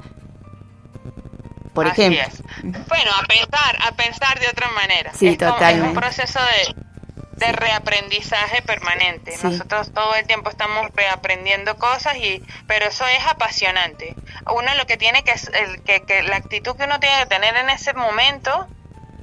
Por 1.75 1.87
Así 1.89 2.03
ejemplo. 2.03 2.23
es. 2.23 2.43
Bueno, 2.89 3.11
a 3.21 3.27
pensar, 3.27 3.79
a 3.87 3.93
pensar 3.93 4.41
de 4.41 4.49
otra 4.49 4.71
manera. 4.71 5.13
Sí, 5.15 5.29
es 5.29 5.39
como- 5.39 5.53
totalmente. 5.53 5.83
es 5.87 5.89
un 5.95 6.01
proceso 6.01 6.41
de, 6.41 7.47
de 7.47 7.53
reaprendizaje 7.53 8.63
permanente. 8.63 9.37
Sí. 9.37 9.47
Nosotros 9.47 9.93
todo 9.93 10.15
el 10.15 10.27
tiempo 10.27 10.49
estamos 10.49 10.89
reaprendiendo 10.95 11.77
cosas 11.77 12.17
y, 12.17 12.43
pero 12.67 12.87
eso 12.87 13.05
es 13.07 13.27
apasionante. 13.27 14.15
Uno 14.55 14.75
lo 14.77 14.87
que 14.87 14.97
tiene 14.97 15.23
que 15.23 15.33
es 15.33 15.49
el, 15.49 15.83
que, 15.83 16.01
que 16.03 16.23
la 16.23 16.37
actitud 16.37 16.75
que 16.77 16.85
uno 16.85 16.99
tiene 16.99 17.19
que 17.21 17.27
tener 17.27 17.55
en 17.57 17.69
ese 17.69 17.93
momento, 17.93 18.67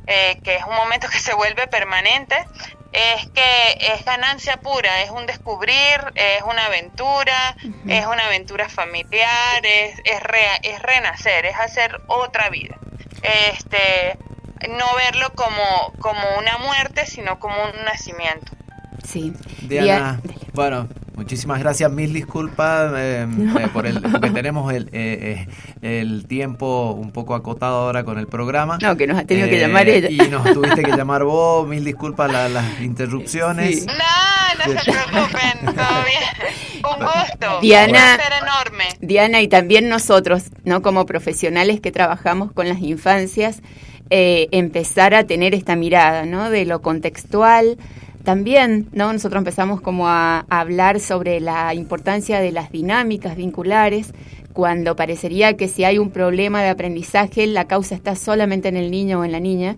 eh, 0.06 0.39
que 0.44 0.58
es 0.58 0.63
un 0.66 0.76
momento 0.76 1.08
que 1.12 1.18
se 1.20 1.34
vuelve 1.34 1.66
permanente, 1.66 2.36
es 2.93 3.25
que 3.32 3.93
es 3.95 4.06
ganancia 4.06 4.58
pura, 4.58 5.01
es 5.01 5.10
un 5.10 5.25
descubrir, 5.25 5.99
es 6.15 6.43
una 6.43 6.65
aventura, 6.67 7.56
es 7.88 8.06
una 8.06 8.25
aventura 8.27 8.69
familiar, 8.69 9.63
es, 9.65 9.99
es, 10.06 10.21
rea- 10.23 10.58
es 10.62 10.79
renacer, 10.82 11.45
es 11.47 11.56
hacer 11.58 11.99
otra 12.08 12.49
vida. 12.49 12.75
Este, 13.51 14.17
no 14.69 14.86
verlo 14.95 15.32
como, 15.34 15.93
como 15.99 16.21
una 16.38 16.58
muerte, 16.60 17.06
sino 17.06 17.39
como 17.39 17.56
un 17.63 17.84
nacimiento. 17.86 18.51
Sí. 19.03 19.34
Diana, 19.62 20.19
Dia- 20.23 20.36
bueno, 20.53 20.88
muchísimas 21.15 21.60
gracias, 21.60 21.89
mil 21.91 22.13
disculpas 22.13 22.91
eh, 22.95 23.27
eh, 23.60 23.67
por 23.73 23.86
el, 23.88 24.01
porque 24.01 24.29
tenemos 24.29 24.71
el, 24.73 24.88
eh, 24.93 25.47
eh, 25.47 25.47
el 25.84 26.26
tiempo 26.28 26.91
un 26.91 27.12
poco 27.12 27.36
acotado 27.36 27.76
ahora 27.86 28.04
con 28.04 28.17
el 28.17 28.28
programa. 28.28 28.78
No, 28.82 28.96
que 28.98 29.06
nos 29.06 29.17
ha 29.19 29.26
tenido 29.26 29.48
que 29.50 29.58
Eh, 29.58 29.60
llamar 29.60 29.88
ella. 29.89 30.10
Y 30.10 30.17
nos 30.30 30.43
tuviste 30.54 30.82
que 30.82 30.91
llamar 30.91 31.24
vos, 31.24 31.67
mil 31.67 31.84
disculpas 31.84 32.32
la- 32.32 32.50
las 32.50 32.82
interrupciones. 32.82 33.82
Sí. 33.82 33.86
No, 33.86 34.74
no 34.74 34.80
se 34.80 34.91
preocupen, 34.91 35.65
todo 35.76 36.00
bien. 36.06 36.84
Un 37.00 37.06
gusto. 37.06 37.62
Diana- 37.62 38.12
Un 38.13 38.15
placer 38.17 38.34
enorme. 38.41 38.84
Diana, 39.02 39.41
y 39.41 39.48
también 39.48 39.89
nosotros, 39.89 40.43
¿no? 40.63 40.82
Como 40.82 41.06
profesionales 41.06 41.82
que 41.82 41.91
trabajamos 41.91 42.52
con 42.52 42.67
las 42.69 42.80
infancias, 42.80 43.62
eh, 44.10 44.48
empezar 44.52 45.13
a 45.15 45.26
tener 45.26 45.54
esta 45.54 45.76
mirada, 45.76 46.26
¿no? 46.26 46.50
De 46.50 46.65
lo 46.65 46.82
contextual. 46.82 47.78
También, 48.24 48.88
¿no? 48.93 49.12
Nosotros 49.12 49.39
empezamos 49.41 49.82
como 49.82 50.08
a, 50.08 50.46
a 50.50 50.60
hablar 50.62 51.02
sobre 51.02 51.41
la 51.41 51.74
importancia 51.74 52.39
de 52.39 52.54
las 52.54 52.72
dinámicas 52.72 53.36
vinculares, 53.36 54.13
cuando 54.54 54.96
parecería 54.96 55.58
que 55.58 55.68
si 55.68 55.84
hay 55.84 55.98
un 55.98 56.12
problema 56.12 56.62
de 56.62 56.70
aprendizaje, 56.70 57.48
la 57.48 57.66
causa 57.66 57.96
está 57.96 58.16
solamente 58.16 58.68
en 58.70 58.78
el 58.78 58.92
niño 58.92 59.20
o 59.20 59.24
en 59.26 59.32
la 59.32 59.39
niña. 59.39 59.78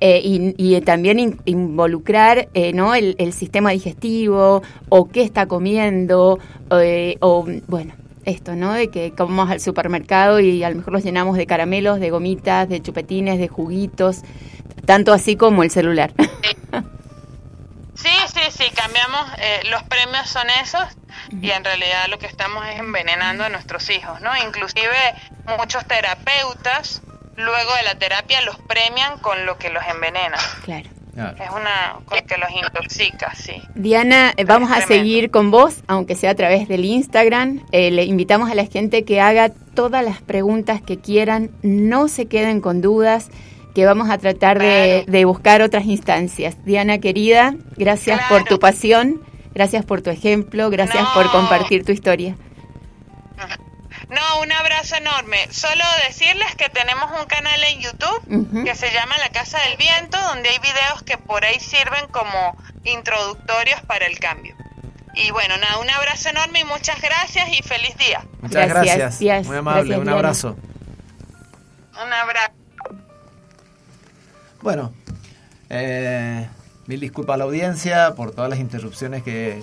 Eh, 0.00 0.20
y, 0.24 0.54
y 0.58 0.78
también 0.80 1.18
in- 1.20 1.38
involucrar 1.44 2.48
eh, 2.52 2.72
¿no? 2.72 2.94
el, 2.96 3.14
el 3.18 3.32
sistema 3.32 3.70
digestivo 3.70 4.62
o 4.88 5.08
qué 5.08 5.22
está 5.22 5.46
comiendo 5.46 6.40
eh, 6.72 7.16
o 7.20 7.46
bueno 7.68 7.94
esto 8.24 8.56
no 8.56 8.72
de 8.72 8.88
que 8.88 9.12
vamos 9.16 9.50
al 9.50 9.60
supermercado 9.60 10.40
y 10.40 10.64
a 10.64 10.70
lo 10.70 10.76
mejor 10.76 10.94
los 10.94 11.04
llenamos 11.04 11.36
de 11.36 11.46
caramelos 11.46 12.00
de 12.00 12.10
gomitas 12.10 12.68
de 12.68 12.82
chupetines 12.82 13.38
de 13.38 13.46
juguitos 13.46 14.22
tanto 14.84 15.12
así 15.12 15.36
como 15.36 15.62
el 15.62 15.70
celular 15.70 16.12
sí, 16.18 16.56
cambiamos, 18.84 19.26
eh, 19.38 19.60
los 19.70 19.82
premios 19.84 20.28
son 20.28 20.46
esos 20.62 20.84
y 21.40 21.50
en 21.50 21.64
realidad 21.64 22.06
lo 22.10 22.18
que 22.18 22.26
estamos 22.26 22.66
es 22.66 22.78
envenenando 22.78 23.44
a 23.44 23.48
nuestros 23.48 23.88
hijos, 23.88 24.20
¿no? 24.20 24.30
Inclusive 24.44 25.14
muchos 25.58 25.86
terapeutas 25.86 27.00
luego 27.36 27.74
de 27.76 27.82
la 27.82 27.94
terapia 27.94 28.42
los 28.42 28.58
premian 28.58 29.18
con 29.20 29.46
lo 29.46 29.56
que 29.56 29.70
los 29.70 29.82
envenena. 29.86 30.36
claro. 30.64 30.90
Es 31.16 31.48
una 31.50 32.00
con 32.06 32.18
que 32.26 32.36
los 32.38 32.50
intoxica, 32.50 33.32
sí. 33.36 33.62
Diana, 33.76 34.32
eh, 34.36 34.44
vamos 34.44 34.72
a 34.72 34.80
seguir 34.80 35.30
con 35.30 35.52
vos, 35.52 35.76
aunque 35.86 36.16
sea 36.16 36.30
a 36.30 36.34
través 36.34 36.66
del 36.66 36.84
Instagram. 36.84 37.64
Eh, 37.70 37.92
le 37.92 38.02
invitamos 38.02 38.50
a 38.50 38.56
la 38.56 38.66
gente 38.66 39.04
que 39.04 39.20
haga 39.20 39.48
todas 39.48 40.04
las 40.04 40.20
preguntas 40.20 40.82
que 40.82 40.98
quieran, 40.98 41.50
no 41.62 42.08
se 42.08 42.26
queden 42.26 42.60
con 42.60 42.80
dudas, 42.80 43.30
que 43.74 43.84
vamos 43.86 44.08
a 44.10 44.18
tratar 44.18 44.58
de, 44.58 45.02
Claro. 45.04 45.12
de 45.18 45.24
buscar 45.24 45.62
otras 45.62 45.84
instancias. 45.86 46.64
Diana, 46.64 46.98
querida, 46.98 47.54
gracias 47.76 48.20
por 48.28 48.44
tu 48.44 48.58
pasión, 48.58 49.22
gracias 49.54 49.84
por 49.84 50.00
tu 50.02 50.10
ejemplo, 50.10 50.70
gracias 50.70 51.06
por 51.14 51.30
compartir 51.30 51.84
tu 51.84 51.92
historia. 51.92 52.36
No, 54.10 54.40
un 54.42 54.52
abrazo 54.52 54.96
enorme. 54.96 55.38
Solo 55.50 55.82
decirles 56.06 56.54
que 56.56 56.68
tenemos 56.68 57.10
un 57.18 57.26
canal 57.26 57.60
en 57.72 57.80
YouTube 57.80 58.64
que 58.64 58.74
se 58.74 58.92
llama 58.92 59.16
La 59.18 59.30
Casa 59.30 59.58
del 59.68 59.76
Viento, 59.78 60.18
donde 60.28 60.50
hay 60.50 60.58
videos 60.58 61.02
que 61.04 61.16
por 61.16 61.44
ahí 61.44 61.58
sirven 61.58 62.06
como 62.12 62.56
introductorios 62.84 63.80
para 63.82 64.06
el 64.06 64.18
cambio. 64.18 64.54
Y 65.14 65.30
bueno, 65.30 65.56
nada, 65.56 65.78
un 65.78 65.88
abrazo 65.90 66.28
enorme 66.28 66.60
y 66.60 66.64
muchas 66.64 67.00
gracias 67.00 67.48
y 67.58 67.62
feliz 67.62 67.96
día. 67.96 68.24
Muchas 68.42 68.68
Gracias. 68.68 69.20
Muy 69.46 69.56
amable, 69.56 69.80
Gracias, 69.80 69.98
un 69.98 70.04
Diana. 70.04 70.18
abrazo. 70.18 70.56
Un 72.04 72.12
abrazo. 72.12 72.63
Bueno, 74.64 74.92
eh, 75.70 76.46
mil 76.86 76.98
disculpas 77.00 77.34
a 77.34 77.36
la 77.38 77.44
audiencia 77.44 78.14
por 78.16 78.32
todas 78.32 78.50
las 78.50 78.58
interrupciones 78.58 79.22
que, 79.22 79.62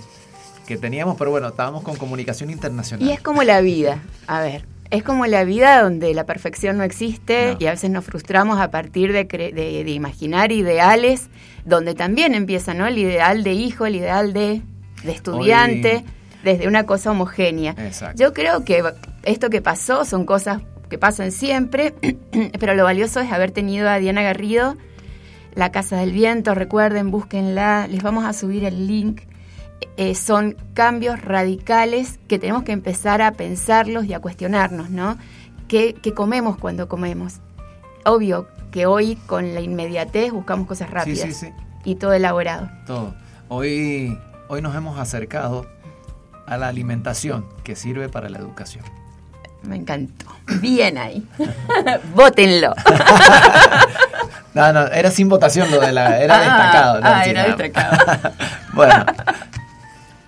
que 0.68 0.78
teníamos, 0.78 1.18
pero 1.18 1.32
bueno, 1.32 1.47
estábamos 1.49 1.84
con 1.84 1.95
comunicación 1.97 2.49
internacional. 2.49 3.08
Y 3.08 3.12
es 3.12 3.20
como 3.20 3.43
la 3.43 3.62
vida, 3.62 3.99
a 4.28 4.41
ver, 4.41 4.66
es 4.91 5.04
como 5.04 5.26
la 5.26 5.43
vida 5.43 5.82
donde 5.82 6.14
la 6.14 6.26
perfección 6.26 6.78
no 6.78 6.84
existe 6.84 7.54
No. 7.54 7.58
y 7.60 7.66
a 7.68 7.72
veces 7.72 7.89
nos 7.89 8.06
frustramos 8.06 8.60
a 8.60 8.70
partir 8.72 9.12
de, 9.14 9.28
cre- 9.28 9.54
de, 9.54 9.84
de 9.84 9.91
imaginar 9.91 10.52
ideales, 10.52 11.30
donde 11.66 11.95
también 11.95 12.36
empieza, 12.36 12.74
¿no? 12.74 12.86
El 12.88 12.97
ideal 12.97 13.43
de 13.43 13.54
hijo, 13.54 13.86
el 13.86 13.95
ideal 13.95 14.34
de, 14.34 14.62
de 15.04 15.12
estudiante, 15.12 15.97
Hoy- 15.97 16.06
desde 16.43 16.68
una 16.68 16.86
cosa 16.86 17.12
homogénea. 17.12 17.72
Exacto. 17.78 18.22
Yo 18.22 18.34
creo 18.34 18.64
que 18.66 18.84
esto 19.24 19.49
que 19.49 19.62
pasó 19.62 20.06
son 20.06 20.26
cosas 20.26 20.62
que 20.89 20.97
pasan 20.97 21.32
siempre, 21.32 21.93
pero 22.60 22.74
lo 22.76 22.84
valioso 22.84 23.20
es 23.22 23.32
haber 23.32 23.52
tenido 23.52 23.88
a 23.88 23.97
Diana 23.99 24.24
Garrido, 24.24 24.76
La 25.56 25.72
Casa 25.72 25.97
del 25.97 26.12
Viento, 26.12 26.56
recuerden, 26.56 27.12
búsquenla, 27.12 27.88
les 27.88 28.02
vamos 28.04 28.26
a 28.26 28.34
subir 28.34 28.64
el 28.64 28.88
link. 28.88 29.22
Eh, 29.97 30.16
son 30.16 30.56
cambios 30.74 31.22
radicales 31.22 32.20
que 32.28 32.39
tenemos 32.39 32.64
que 32.64 32.72
empezar 32.72 33.22
a 33.22 33.32
pensarlos 33.34 34.06
y 34.06 34.14
a 34.14 34.20
cuestionarnos, 34.20 34.89
¿no? 34.89 35.18
¿Qué, 35.68 35.95
qué 36.02 36.14
comemos 36.14 36.58
cuando 36.58 36.88
comemos? 36.88 37.39
Obvio, 38.06 38.47
que 38.72 38.86
hoy 38.86 39.16
con 39.28 39.54
la 39.54 39.62
inmediatez 39.62 40.32
buscamos 40.32 40.68
cosas 40.68 40.88
Sí, 40.88 40.93
rápidas 40.93 41.20
sí, 41.22 41.34
sí. 41.34 41.49
y 41.84 41.95
todo 41.95 42.14
elaborado. 42.14 42.70
Todo. 42.86 43.14
Hoy, 43.49 44.18
hoy 44.47 44.62
nos 44.62 44.76
hemos 44.76 44.97
acercado 44.97 45.66
a 46.45 46.58
la 46.58 46.68
alimentación 46.68 47.45
que 47.64 47.76
sirve 47.76 48.08
para 48.08 48.30
la 48.30 48.39
educación. 48.39 48.84
Me 49.64 49.76
encantó. 49.76 50.26
Bien 50.59 50.97
ahí. 50.97 51.26
Vótenlo. 52.16 52.74
No, 54.53 54.74
no, 54.74 54.86
era 54.88 55.09
sin 55.12 55.30
votación 55.30 55.72
lo 55.72 55.80
de 55.80 55.93
la. 55.93 56.20
Era 56.20 56.36
Ah, 56.36 56.39
destacado. 56.41 56.99
¿no? 56.99 57.07
ah, 57.07 57.24
era 57.26 57.43
destacado. 57.55 58.32
bueno. 58.74 59.05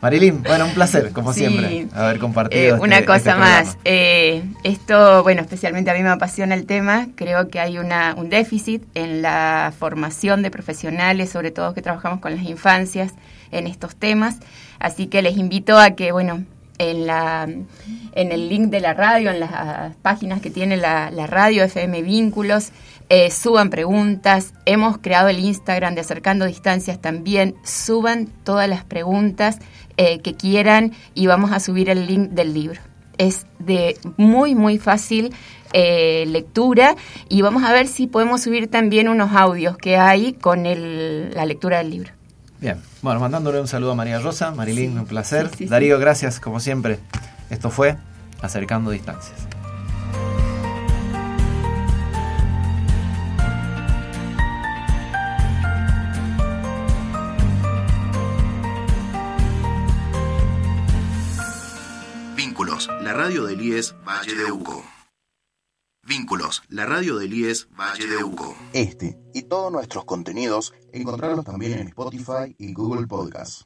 Marilyn, 0.02 0.44
bueno, 0.44 0.66
un 0.66 0.74
placer, 0.74 1.12
como 1.12 1.34
Sí. 1.34 1.42
siempre, 1.42 1.88
haber 1.94 2.20
compartido. 2.20 2.62
Eh, 2.62 2.68
este- 2.70 2.80
una 2.82 2.96
este 3.00 3.06
cosa 3.06 3.36
más, 3.36 3.78
eh, 3.86 4.44
esto, 4.64 5.24
bueno, 5.24 5.42
especialmente 5.42 5.92
a 5.92 5.94
mí 5.94 6.04
me 6.04 6.10
apasiona 6.10 6.56
el 6.56 6.66
tema, 6.66 7.08
creo 7.16 7.50
que 7.50 7.60
hay 7.62 7.78
una, 7.78 8.14
un 8.18 8.30
déficit 8.30 8.84
en 8.96 9.22
la 9.22 9.74
formación 9.78 10.42
de 10.42 10.52
profesionales, 10.52 11.30
sobre 11.30 11.52
todo 11.52 11.74
que 11.74 11.82
trabajamos 11.82 12.20
con 12.20 12.34
las 12.36 12.44
infancias 12.46 13.12
en 13.52 13.66
estos 13.68 13.96
temas, 13.96 14.38
así 14.80 15.08
que 15.08 15.22
les 15.22 15.38
invito 15.38 15.78
a 15.78 15.92
que, 15.92 16.12
bueno, 16.14 16.44
en, 16.78 17.06
la, 17.08 17.44
en 17.44 18.32
el 18.32 18.50
link 18.50 18.70
de 18.70 18.80
la 18.80 18.94
radio, 18.94 19.32
en 19.32 19.40
las 19.40 19.96
páginas 19.98 20.42
que 20.42 20.50
tiene 20.50 20.78
la, 20.78 21.10
radio 21.28 21.64
FM 21.64 22.02
Vínculos, 22.02 22.70
eh, 23.10 23.30
suban 23.32 23.70
preguntas. 23.70 24.54
Hemos 24.66 24.98
creado 24.98 25.30
el 25.30 25.40
Instagram 25.40 25.96
de 25.96 26.02
Acercando 26.02 26.46
Distancias 26.46 27.00
también. 27.00 27.56
Suban 27.64 28.28
todas 28.44 28.68
las 28.70 28.84
preguntas 28.84 29.60
eh, 29.98 30.20
que 30.20 30.34
quieran 30.36 30.94
y 31.14 31.28
vamos 31.28 31.52
a 31.52 31.60
subir 31.60 31.90
el 31.90 32.08
link 32.08 32.30
del 32.32 32.54
libro. 32.54 32.82
Es 33.18 33.46
de 33.60 33.98
muy, 34.18 34.56
muy 34.56 34.80
fácil 34.80 35.34
eh, 35.74 36.26
lectura 36.28 36.96
y 37.30 37.42
vamos 37.44 37.64
a 37.64 37.72
ver 37.74 37.88
si 37.88 38.08
podemos 38.08 38.42
subir 38.42 38.70
también 38.70 39.08
unos 39.10 39.32
audios 39.34 39.78
que 39.78 39.98
hay 39.98 40.34
con 40.34 40.66
el- 40.66 41.32
la 41.36 41.46
lectura 41.46 41.78
del 41.80 41.92
libro. 41.92 42.12
Bien, 42.64 42.82
bueno, 43.02 43.20
mandándole 43.20 43.60
un 43.60 43.68
saludo 43.68 43.92
a 43.92 43.96
María 43.96 44.20
Rosa. 44.20 44.52
Marilyn, 44.52 44.94
Sí, 44.94 44.98
un 44.98 45.06
placer. 45.06 45.48
sí, 45.50 45.56
sí, 45.58 45.64
sí. 45.66 45.70
Darío, 45.70 46.00
gracias, 46.00 46.40
como 46.40 46.62
siempre. 46.62 46.98
Esto 47.50 47.70
fue 47.70 47.98
Acercando 48.42 48.90
Distancias. 48.90 49.50
Vínculos, 62.36 62.90
la 63.02 63.14
radio 63.14 63.46
del 63.46 63.62
IES 63.62 63.96
Valle 64.06 64.36
de 64.36 64.52
Uco. 64.52 64.84
La 66.70 66.86
radio 66.86 67.18
del 67.18 67.34
IES 67.34 67.70
Valle 67.72 68.06
de 68.06 68.24
Uco. 68.24 68.56
Este 68.72 69.18
y 69.34 69.42
todos 69.44 69.72
nuestros 69.72 70.06
contenidos 70.06 70.72
encontrarlos 70.92 71.44
también 71.44 71.80
en 71.80 71.88
Spotify 71.88 72.56
y 72.60 72.72
Google 72.72 73.08
Podcasts. 73.08 73.66